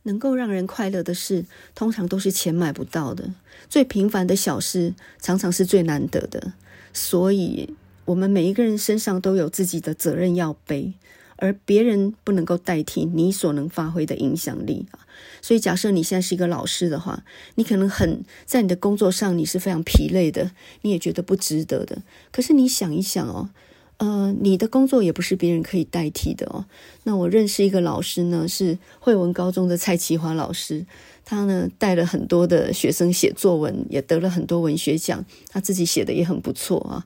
[0.04, 3.34] 能够让人快乐的事，通常都是钱买不到的。
[3.68, 6.54] 最平凡的小事，常常是最难得的。
[6.94, 7.74] 所以，
[8.06, 10.94] 我们每一个人身上都有自己的责任要背。
[11.38, 15.05] 而别人不能够代替你所能发挥的影响力啊，
[15.46, 20.50] 所以假设你现在是一个老师的话，你可能很在你的工作上你是非常疲累的，
[20.82, 22.02] 你也觉得不值得的。
[22.32, 23.52] 可是你想一想哦，
[23.98, 26.66] 呃，你的工作也不是别人可以代替的哦。
[27.04, 30.84] 那我认识一个老师呢，是惠文高中的蔡奇华老师，
[31.24, 37.06] 他呢带了很多的学生写作文，也得了很多文学奖，他自己写的也很不错啊。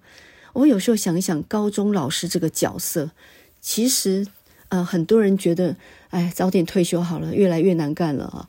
[0.53, 3.11] 我有时候想一想，高中老师这个角色，
[3.59, 4.25] 其实
[4.69, 5.75] 呃，很多人觉得，
[6.09, 8.47] 哎，早点退休好了，越来越难干了啊。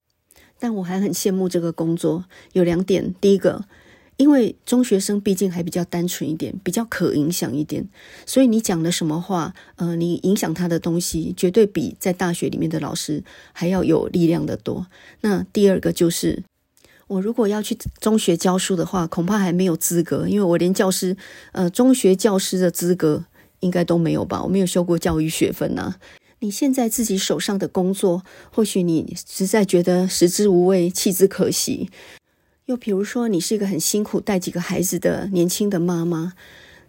[0.59, 3.15] 但我还很羡慕这个工作，有两点。
[3.21, 3.65] 第一个，
[4.17, 7.89] 因为中学生毕竟还比较单纯一点，比较可影响一点，
[8.25, 14.87] 所以你讲的什么话，呃，你影响他的东西，绝对比在大学里面的老师还要有力量的多。
[15.23, 16.43] 那第二个就是。
[17.11, 21.17] 我如果要去中学教书的话，恐怕还没有资格，因为我连教师，
[21.51, 23.25] 呃，中学教师的资格
[23.61, 24.43] 应该都没有吧？
[24.43, 25.97] 我没有修过教育学分呐。
[26.41, 31.91] 你现在自己手上的工作，或许你实在觉得食之无味，弃之可惜。
[32.67, 36.33] 又比如说，你是一个很辛苦带几个孩子的年轻的妈妈，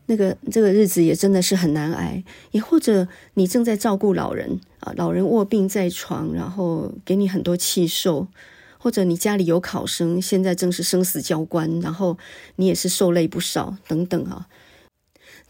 [0.05, 2.23] 那个这个日子也真的是很难挨。
[2.51, 8.27] 也或者你正在照顾老人啊，老人卧病在床，然后给你很多气受。
[8.77, 12.17] 或者你家里有考生，现在正是生死交关，然后
[12.55, 14.47] 你也是受累不少等等啊。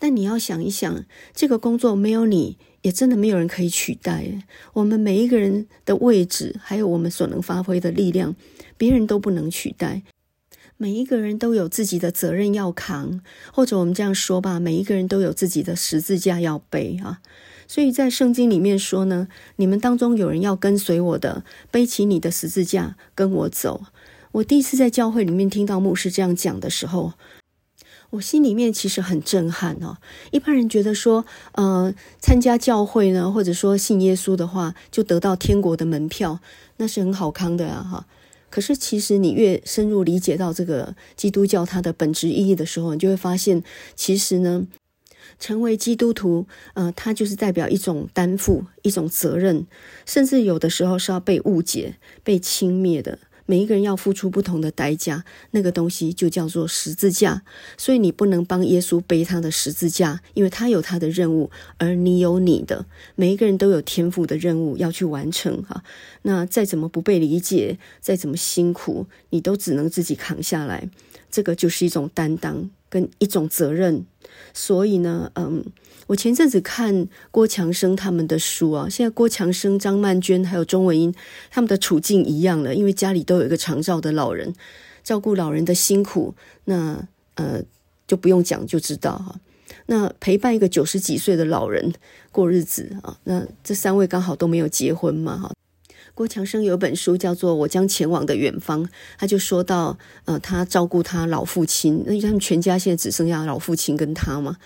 [0.01, 4.43] 但你要想一想，这个工作没有你，也真的没有人可以取代。
[4.73, 8.35] 我们每一个人的位置，还有我们所能发挥的力量，
[8.79, 10.01] 别人都不能取代。
[10.77, 13.21] 每一个人都有自己的责任要扛，
[13.53, 17.21] 或者我们这样说吧，每一个人都有自己的十字架要背啊。
[17.67, 19.27] 所以在圣经里面说呢，
[19.57, 23.83] 你们当中有人要跟随我的，背起你的十字架跟我走。
[24.31, 27.13] 我第一次在教会里面听到牧师这样讲的时候，
[28.11, 29.97] 我心里面其实很震撼哦。
[30.31, 36.39] 一般人觉得说，呃，参加教会呢，或者说信耶稣的话，就得到天国的门票，
[36.77, 38.05] 那是很好康的啊哈。
[38.49, 43.63] 可是其实你越深入理解到这个基督教它的本质意义的时候，你就会发现，
[43.95, 44.67] 其实呢。
[45.39, 46.45] 成为基督徒，
[46.75, 49.65] 呃，它就是代表一种担负、一种责任，
[50.05, 53.17] 甚至有的时候是要被误解、被轻蔑的。
[53.51, 57.41] 每一个人要付出不同的代价，那个东西就叫做十字架。
[57.77, 62.85] 所以你不能帮耶稣背他的十字架，因为他有他的任务，而你有你的。
[63.15, 65.83] 每一个人都有天赋的任务要去完成哈。
[66.21, 70.89] 那再怎么不被理解，再怎么辛苦，你都只能自己扛下来。
[71.29, 74.05] 这个就是一种担当跟一种责任。
[74.53, 75.65] 所以呢，嗯，
[76.11, 81.13] 我前阵子看郭强生他们的书啊，现在郭强生、张曼娟还有钟文英
[81.49, 84.53] 他们的处境一样了，因为家里都有一个长照的老人，
[85.03, 86.35] 照顾老人的辛苦，
[86.65, 87.63] 那呃
[88.05, 89.39] 就不用讲就知道哈。
[89.85, 91.93] 那陪伴一个九十几岁的老人
[92.29, 95.53] 过日子啊，那这三位刚好都没有结婚嘛哈。
[96.21, 98.85] 郭强生有本书叫做《我将前往的远方》，
[99.17, 104.57] 他就说到，呃，他照顾他老父亲，那他们全家现在只剩下老父亲跟他嘛。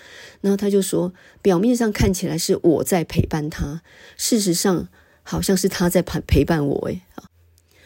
[0.42, 3.82] 然后他就说，表面上看起来是我在陪伴他，
[4.18, 4.90] 事实上
[5.24, 6.88] 好像是他在陪陪伴我。
[6.90, 7.24] 诶，啊，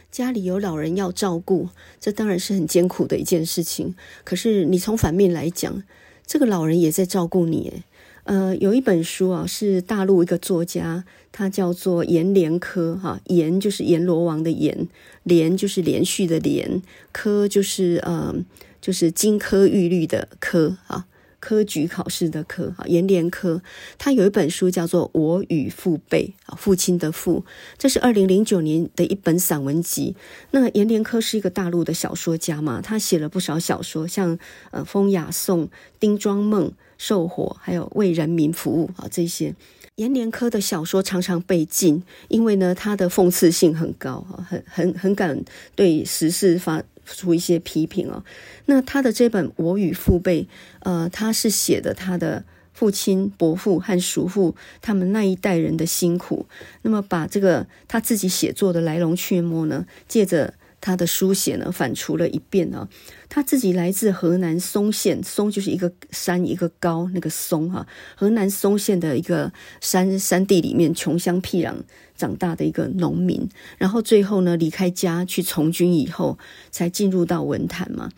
[0.09, 3.93] 家里有老人要照顾，这当然是很艰苦的一件事情。
[4.23, 5.83] 可是你从反面来讲，
[6.25, 7.83] 这个老人也在照顾你，诶。
[8.29, 14.87] 呃，有一本书啊，是大陆一个作家，他叫做阎连科哈，阎就是阎罗王的阎，
[15.23, 18.35] 连就是连续的连，科就是呃，
[18.79, 21.07] 就是金科玉律的科啊，
[21.39, 23.63] 科举考试的科啊，阎连科，
[23.97, 27.43] 他有一本书叫做《我与父辈》啊，父亲的父，
[27.79, 30.15] 这是二零零九年的一本散文集。
[30.51, 34.37] 那阎连科是一个大陆的小说家嘛，他写了不少小说，像
[34.69, 35.63] 呃《风雅颂》
[35.99, 36.67] 《丁庄梦》。
[36.99, 39.55] 受火，还有为人民服务啊，这些
[39.95, 45.43] 阎连科的小说常常被禁，因为呢，他的讽刺性很高，很很很敢
[45.75, 48.23] 对时事发出一些批评啊。
[48.65, 50.43] 那他的这本《我与父辈》，
[50.81, 52.43] 呃，他是写的他的
[52.73, 56.45] 父亲、伯父和叔父他们那一代人的辛苦，
[56.81, 60.53] 那么把这个他自己写作的来龙去脉呢，借着。
[60.81, 62.87] 他的书写呢，反刍了一遍啊。
[63.29, 67.85] 他自己来自河南嵩县，嵩就是一个山一个高那个嵩哈。
[68.15, 71.75] 河南嵩县的一个山山地里面穷乡僻壤
[72.17, 76.39] 长大的一个农民，然后最后呢离开家去从军以后，
[76.71, 78.11] 才进入到文坛嘛。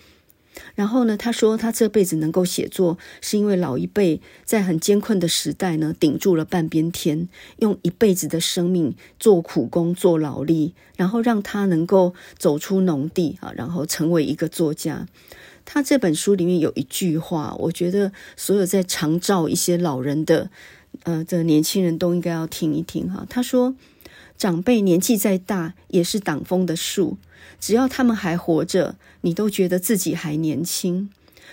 [0.75, 7.27] 然后呢，他说他这辈子能够写作，是因为老一辈在很艰困的时代呢，顶住了半边天，
[7.59, 15.07] 用一辈子的生命做苦工、做劳力，然后让他能够走出农地啊，然后成为一个作家。
[15.63, 20.49] 他这本书里面有一句话，我觉得所有在长照一些老人的
[21.03, 23.25] 呃的年轻人都应该要听一听哈。
[23.29, 23.75] 他说，
[24.41, 27.19] 长辈年纪再大，也是挡风的树。
[27.59, 31.11] 只要他们还活着，你都觉得自己还年轻。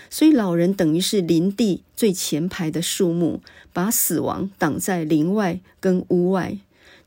[0.09, 6.57] 所以老人等于是林地最前排的树木，把死亡挡在林外跟屋外，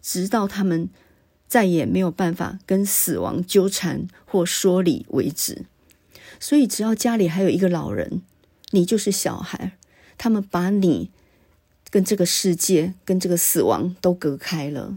[0.01, 0.89] 直到他们
[1.49, 5.65] 再也没有办法跟死亡纠缠或说理为止。
[6.39, 8.23] 所以只要家里还有一个老人，
[8.71, 9.73] 你就是小孩。
[10.17, 11.11] 他们把你
[11.91, 14.97] 跟这个世界、跟这个死亡都隔开了。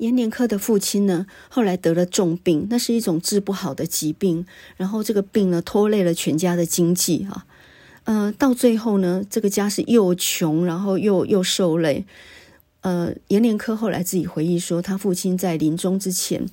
[0.00, 4.44] 延年科的父亲呢，后来得了重病，那是一种治不好的疾病，
[4.76, 7.46] 然后这个病呢，拖累了全家的经济哈。
[8.04, 12.04] 呃，到最后呢，这个家是又穷，然后又又受累。
[12.80, 16.46] 呃，延年科后来自己回忆说，他父亲在临终之前，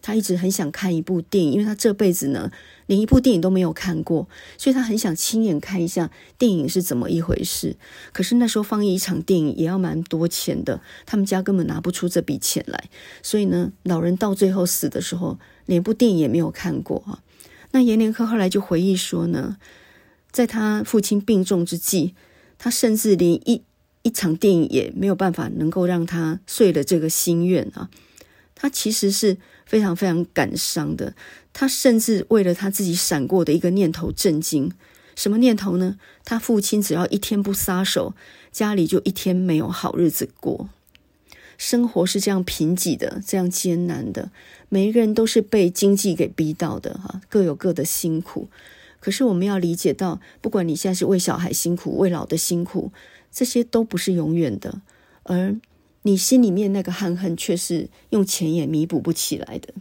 [0.00, 2.52] 他一直很想看一部电影，因为他这辈子呢，
[2.92, 4.28] 连一部电影都没有看过，
[4.58, 7.74] 所以他很想亲眼看一下电影是怎么一回事。
[8.12, 12.90] 可是那时候放映一场电影也要蛮多钱的，他们家根本拿不出这笔钱来，
[13.22, 17.22] 所以呢，老人到最后死的时候，连部电影也没有看过啊。
[17.70, 19.56] 那延年科后来就回忆说呢，
[20.30, 22.14] 在他父亲病重之际，
[22.58, 23.62] 他甚至连一
[24.02, 27.88] 一场电影也没有办法能够让他遂了这个心愿啊！
[28.62, 29.36] 他其实是
[29.66, 31.14] 非常非常感伤的，
[31.52, 34.70] 他甚至为了他自己闪过的一个念头震惊。
[35.16, 35.98] 什么念头呢？
[36.24, 38.14] 他父亲只要一天不撒手，
[38.52, 40.68] 家里就一天没有好日子过。
[41.58, 44.30] 生活是这样贫瘠的，这样艰难的，
[44.68, 48.48] 每一个人都是被经济给逼到的哈，各有各的辛苦。
[49.00, 52.92] 可是我们要理解到，不管你现在是为小孩辛苦，为老的辛苦。
[53.32, 54.82] 这些都不是永远的，
[55.24, 55.56] 而
[56.02, 59.74] 你心里面那个憾恨却是用钱也弥补不起来的。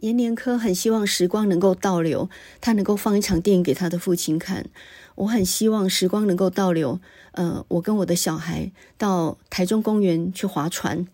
[0.00, 2.28] 延年科很希望时光能够倒流，
[2.60, 4.66] 他能够放一场电影给他的父亲看。
[5.14, 7.00] 我很希望时光能够倒流，
[7.32, 11.06] 呃，我跟我的小孩到台中公园去划船，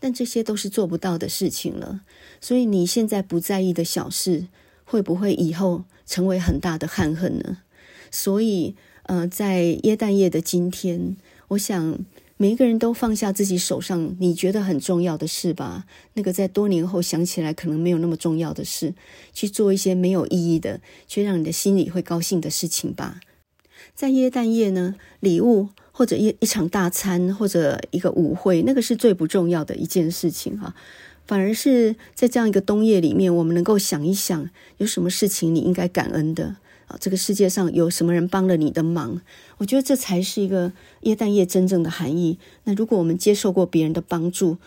[0.00, 2.00] 但这些都是做不到的事情了。
[2.40, 4.48] 所以你现在不在意的小事，
[4.84, 7.58] 会不会以后成为很大的憾恨呢？
[8.10, 8.74] 所以。
[9.06, 11.16] 呃，在耶诞夜的今天，
[11.48, 11.98] 我想
[12.42, 15.86] 每一个人都放下自己手上你觉得很重要的事吧。
[16.14, 18.94] 那个在多年后想起来可能没有那么重要的事，
[19.32, 23.20] 去做一些没有意义的却让你的心里会高兴的事情吧。
[23.94, 30.74] 在耶诞夜呢，礼物或者一一场大餐或者一个舞会，那个是最不重要的一件事情哈。
[31.24, 36.56] 反而是在这样一个冬夜里面，我们能够想一想，有什么事情你应该感恩的。
[37.00, 39.20] 这个世界上有什么人帮了你的忙？
[39.58, 40.72] 我觉得这才是一个
[41.02, 42.38] 耶诞夜真正的含义。
[42.64, 44.58] 那如果我们接受过别人的帮助，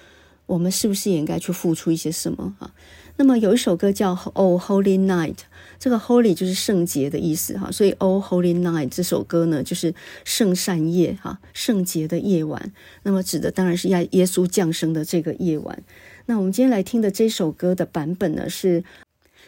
[0.45, 2.71] 我们是不是也应该去付出一些什么啊？
[3.17, 5.33] 那么有一首歌叫《Oh Holy Night》，
[5.79, 12.73] 这个 Holy 就是圣洁的意思哈，所以《Oh Holy Night》这首歌呢，就是圣善夜哈，圣洁的夜晚。
[13.03, 15.81] 那么指的当然是耶耶稣降生的这个夜晚。
[16.25, 18.83] 那我们今天来听的这首歌的版本呢是。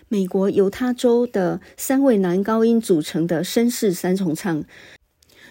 [0.10, 4.64] 美国犹他州的三位男高音组成的绅士三重唱，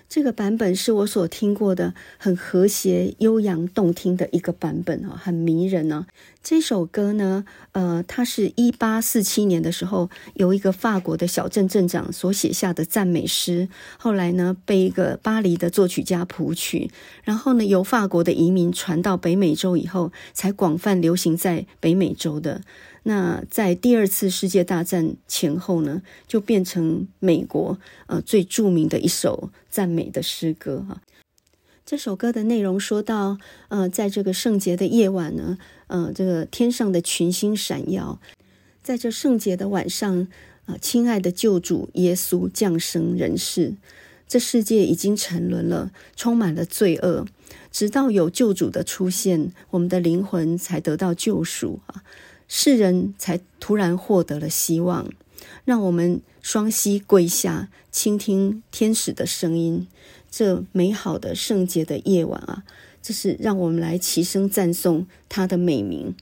[0.09, 6.07] 这个版本是我所听过的很和谐、悠扬、动听的一个版本啊，很迷人呢。
[6.43, 16.91] 这首歌呢，呃，它是一八四七年的时候由一个法国的小镇镇长所写下的赞美诗，后来呢被一个巴黎的作曲家谱曲，
[17.25, 22.63] 然后呢由法国的移民传到北美洲以后，才广泛流行在北美洲的。
[23.09, 27.79] 那在第二次世界大战前后呢，就变成美国
[28.09, 31.01] 呃最著名的一首赞美的诗歌哈。
[31.85, 33.39] 这首歌的内容说到，
[33.69, 38.19] 呃，在这个圣洁的夜晚呢，呃，这个天上的群星闪耀，
[38.83, 40.23] 在这圣洁的晚上，
[40.65, 43.77] 啊、呃，亲爱的救主耶稣降生人世，
[44.27, 47.25] 这世界已经沉沦了，充满了罪恶，
[47.71, 52.03] 直到有救主的出现，我们的灵魂才得到救赎啊。
[52.49, 55.09] 世人才突然获得了希望，
[55.65, 59.87] 让我们双膝跪下，倾听天使的声音。
[60.31, 62.63] 这美好的圣洁的夜晚啊，
[63.03, 66.15] 这是让我们来齐声赞颂他的美名。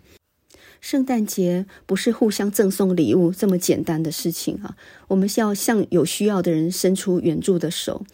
[0.80, 4.76] 圣诞节不是互相赠送礼物这么简单的事情啊，
[5.08, 8.04] 我们是要向有需要的人伸出援助的手，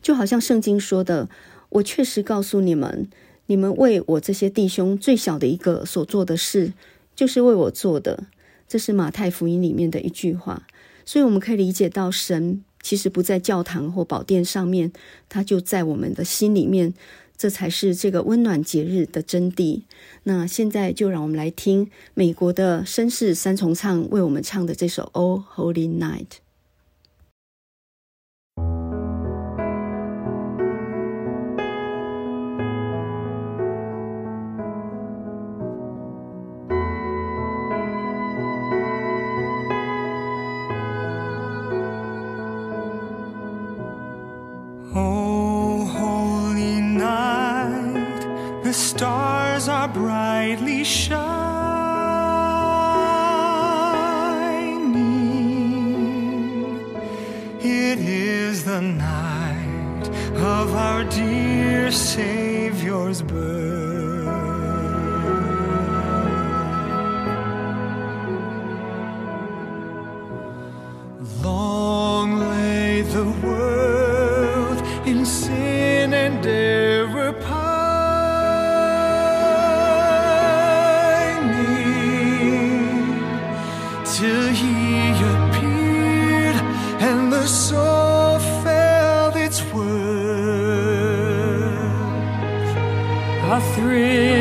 [0.00, 1.28] 就好像圣经说的
[1.70, 3.08] ：“我确实告诉你们，
[3.46, 6.72] 你们为我这些弟兄最小的一个所做的事。”
[7.20, 8.28] 就是为我做的，
[8.66, 10.66] 这是马太福音里面的一句话，
[11.04, 14.90] 所以我们可以理解到，神其实不在教堂或宝殿上面，
[15.28, 16.94] 他就在我们的心里面，
[17.36, 19.82] 这才是这个温暖节日的真谛。
[20.22, 26.24] 那现在就让我们来听美国的绅士三重唱为我们唱的这首《Oh Holy Night》。
[93.74, 94.39] Thrill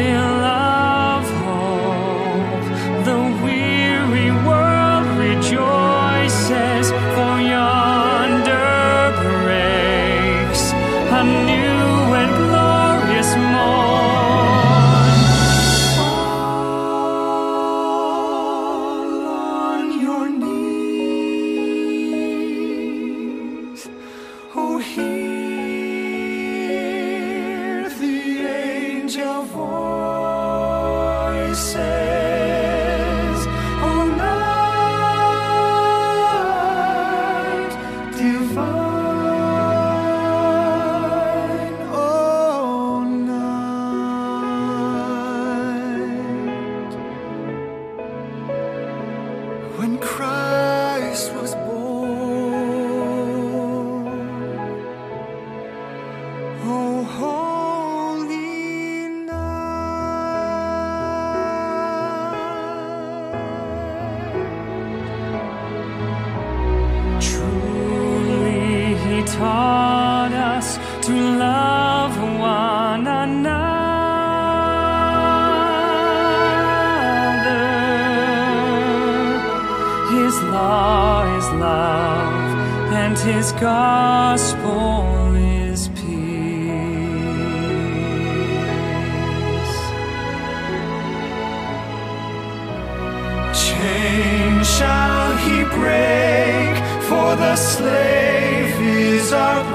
[95.80, 96.76] break,
[97.10, 99.69] for the slave is our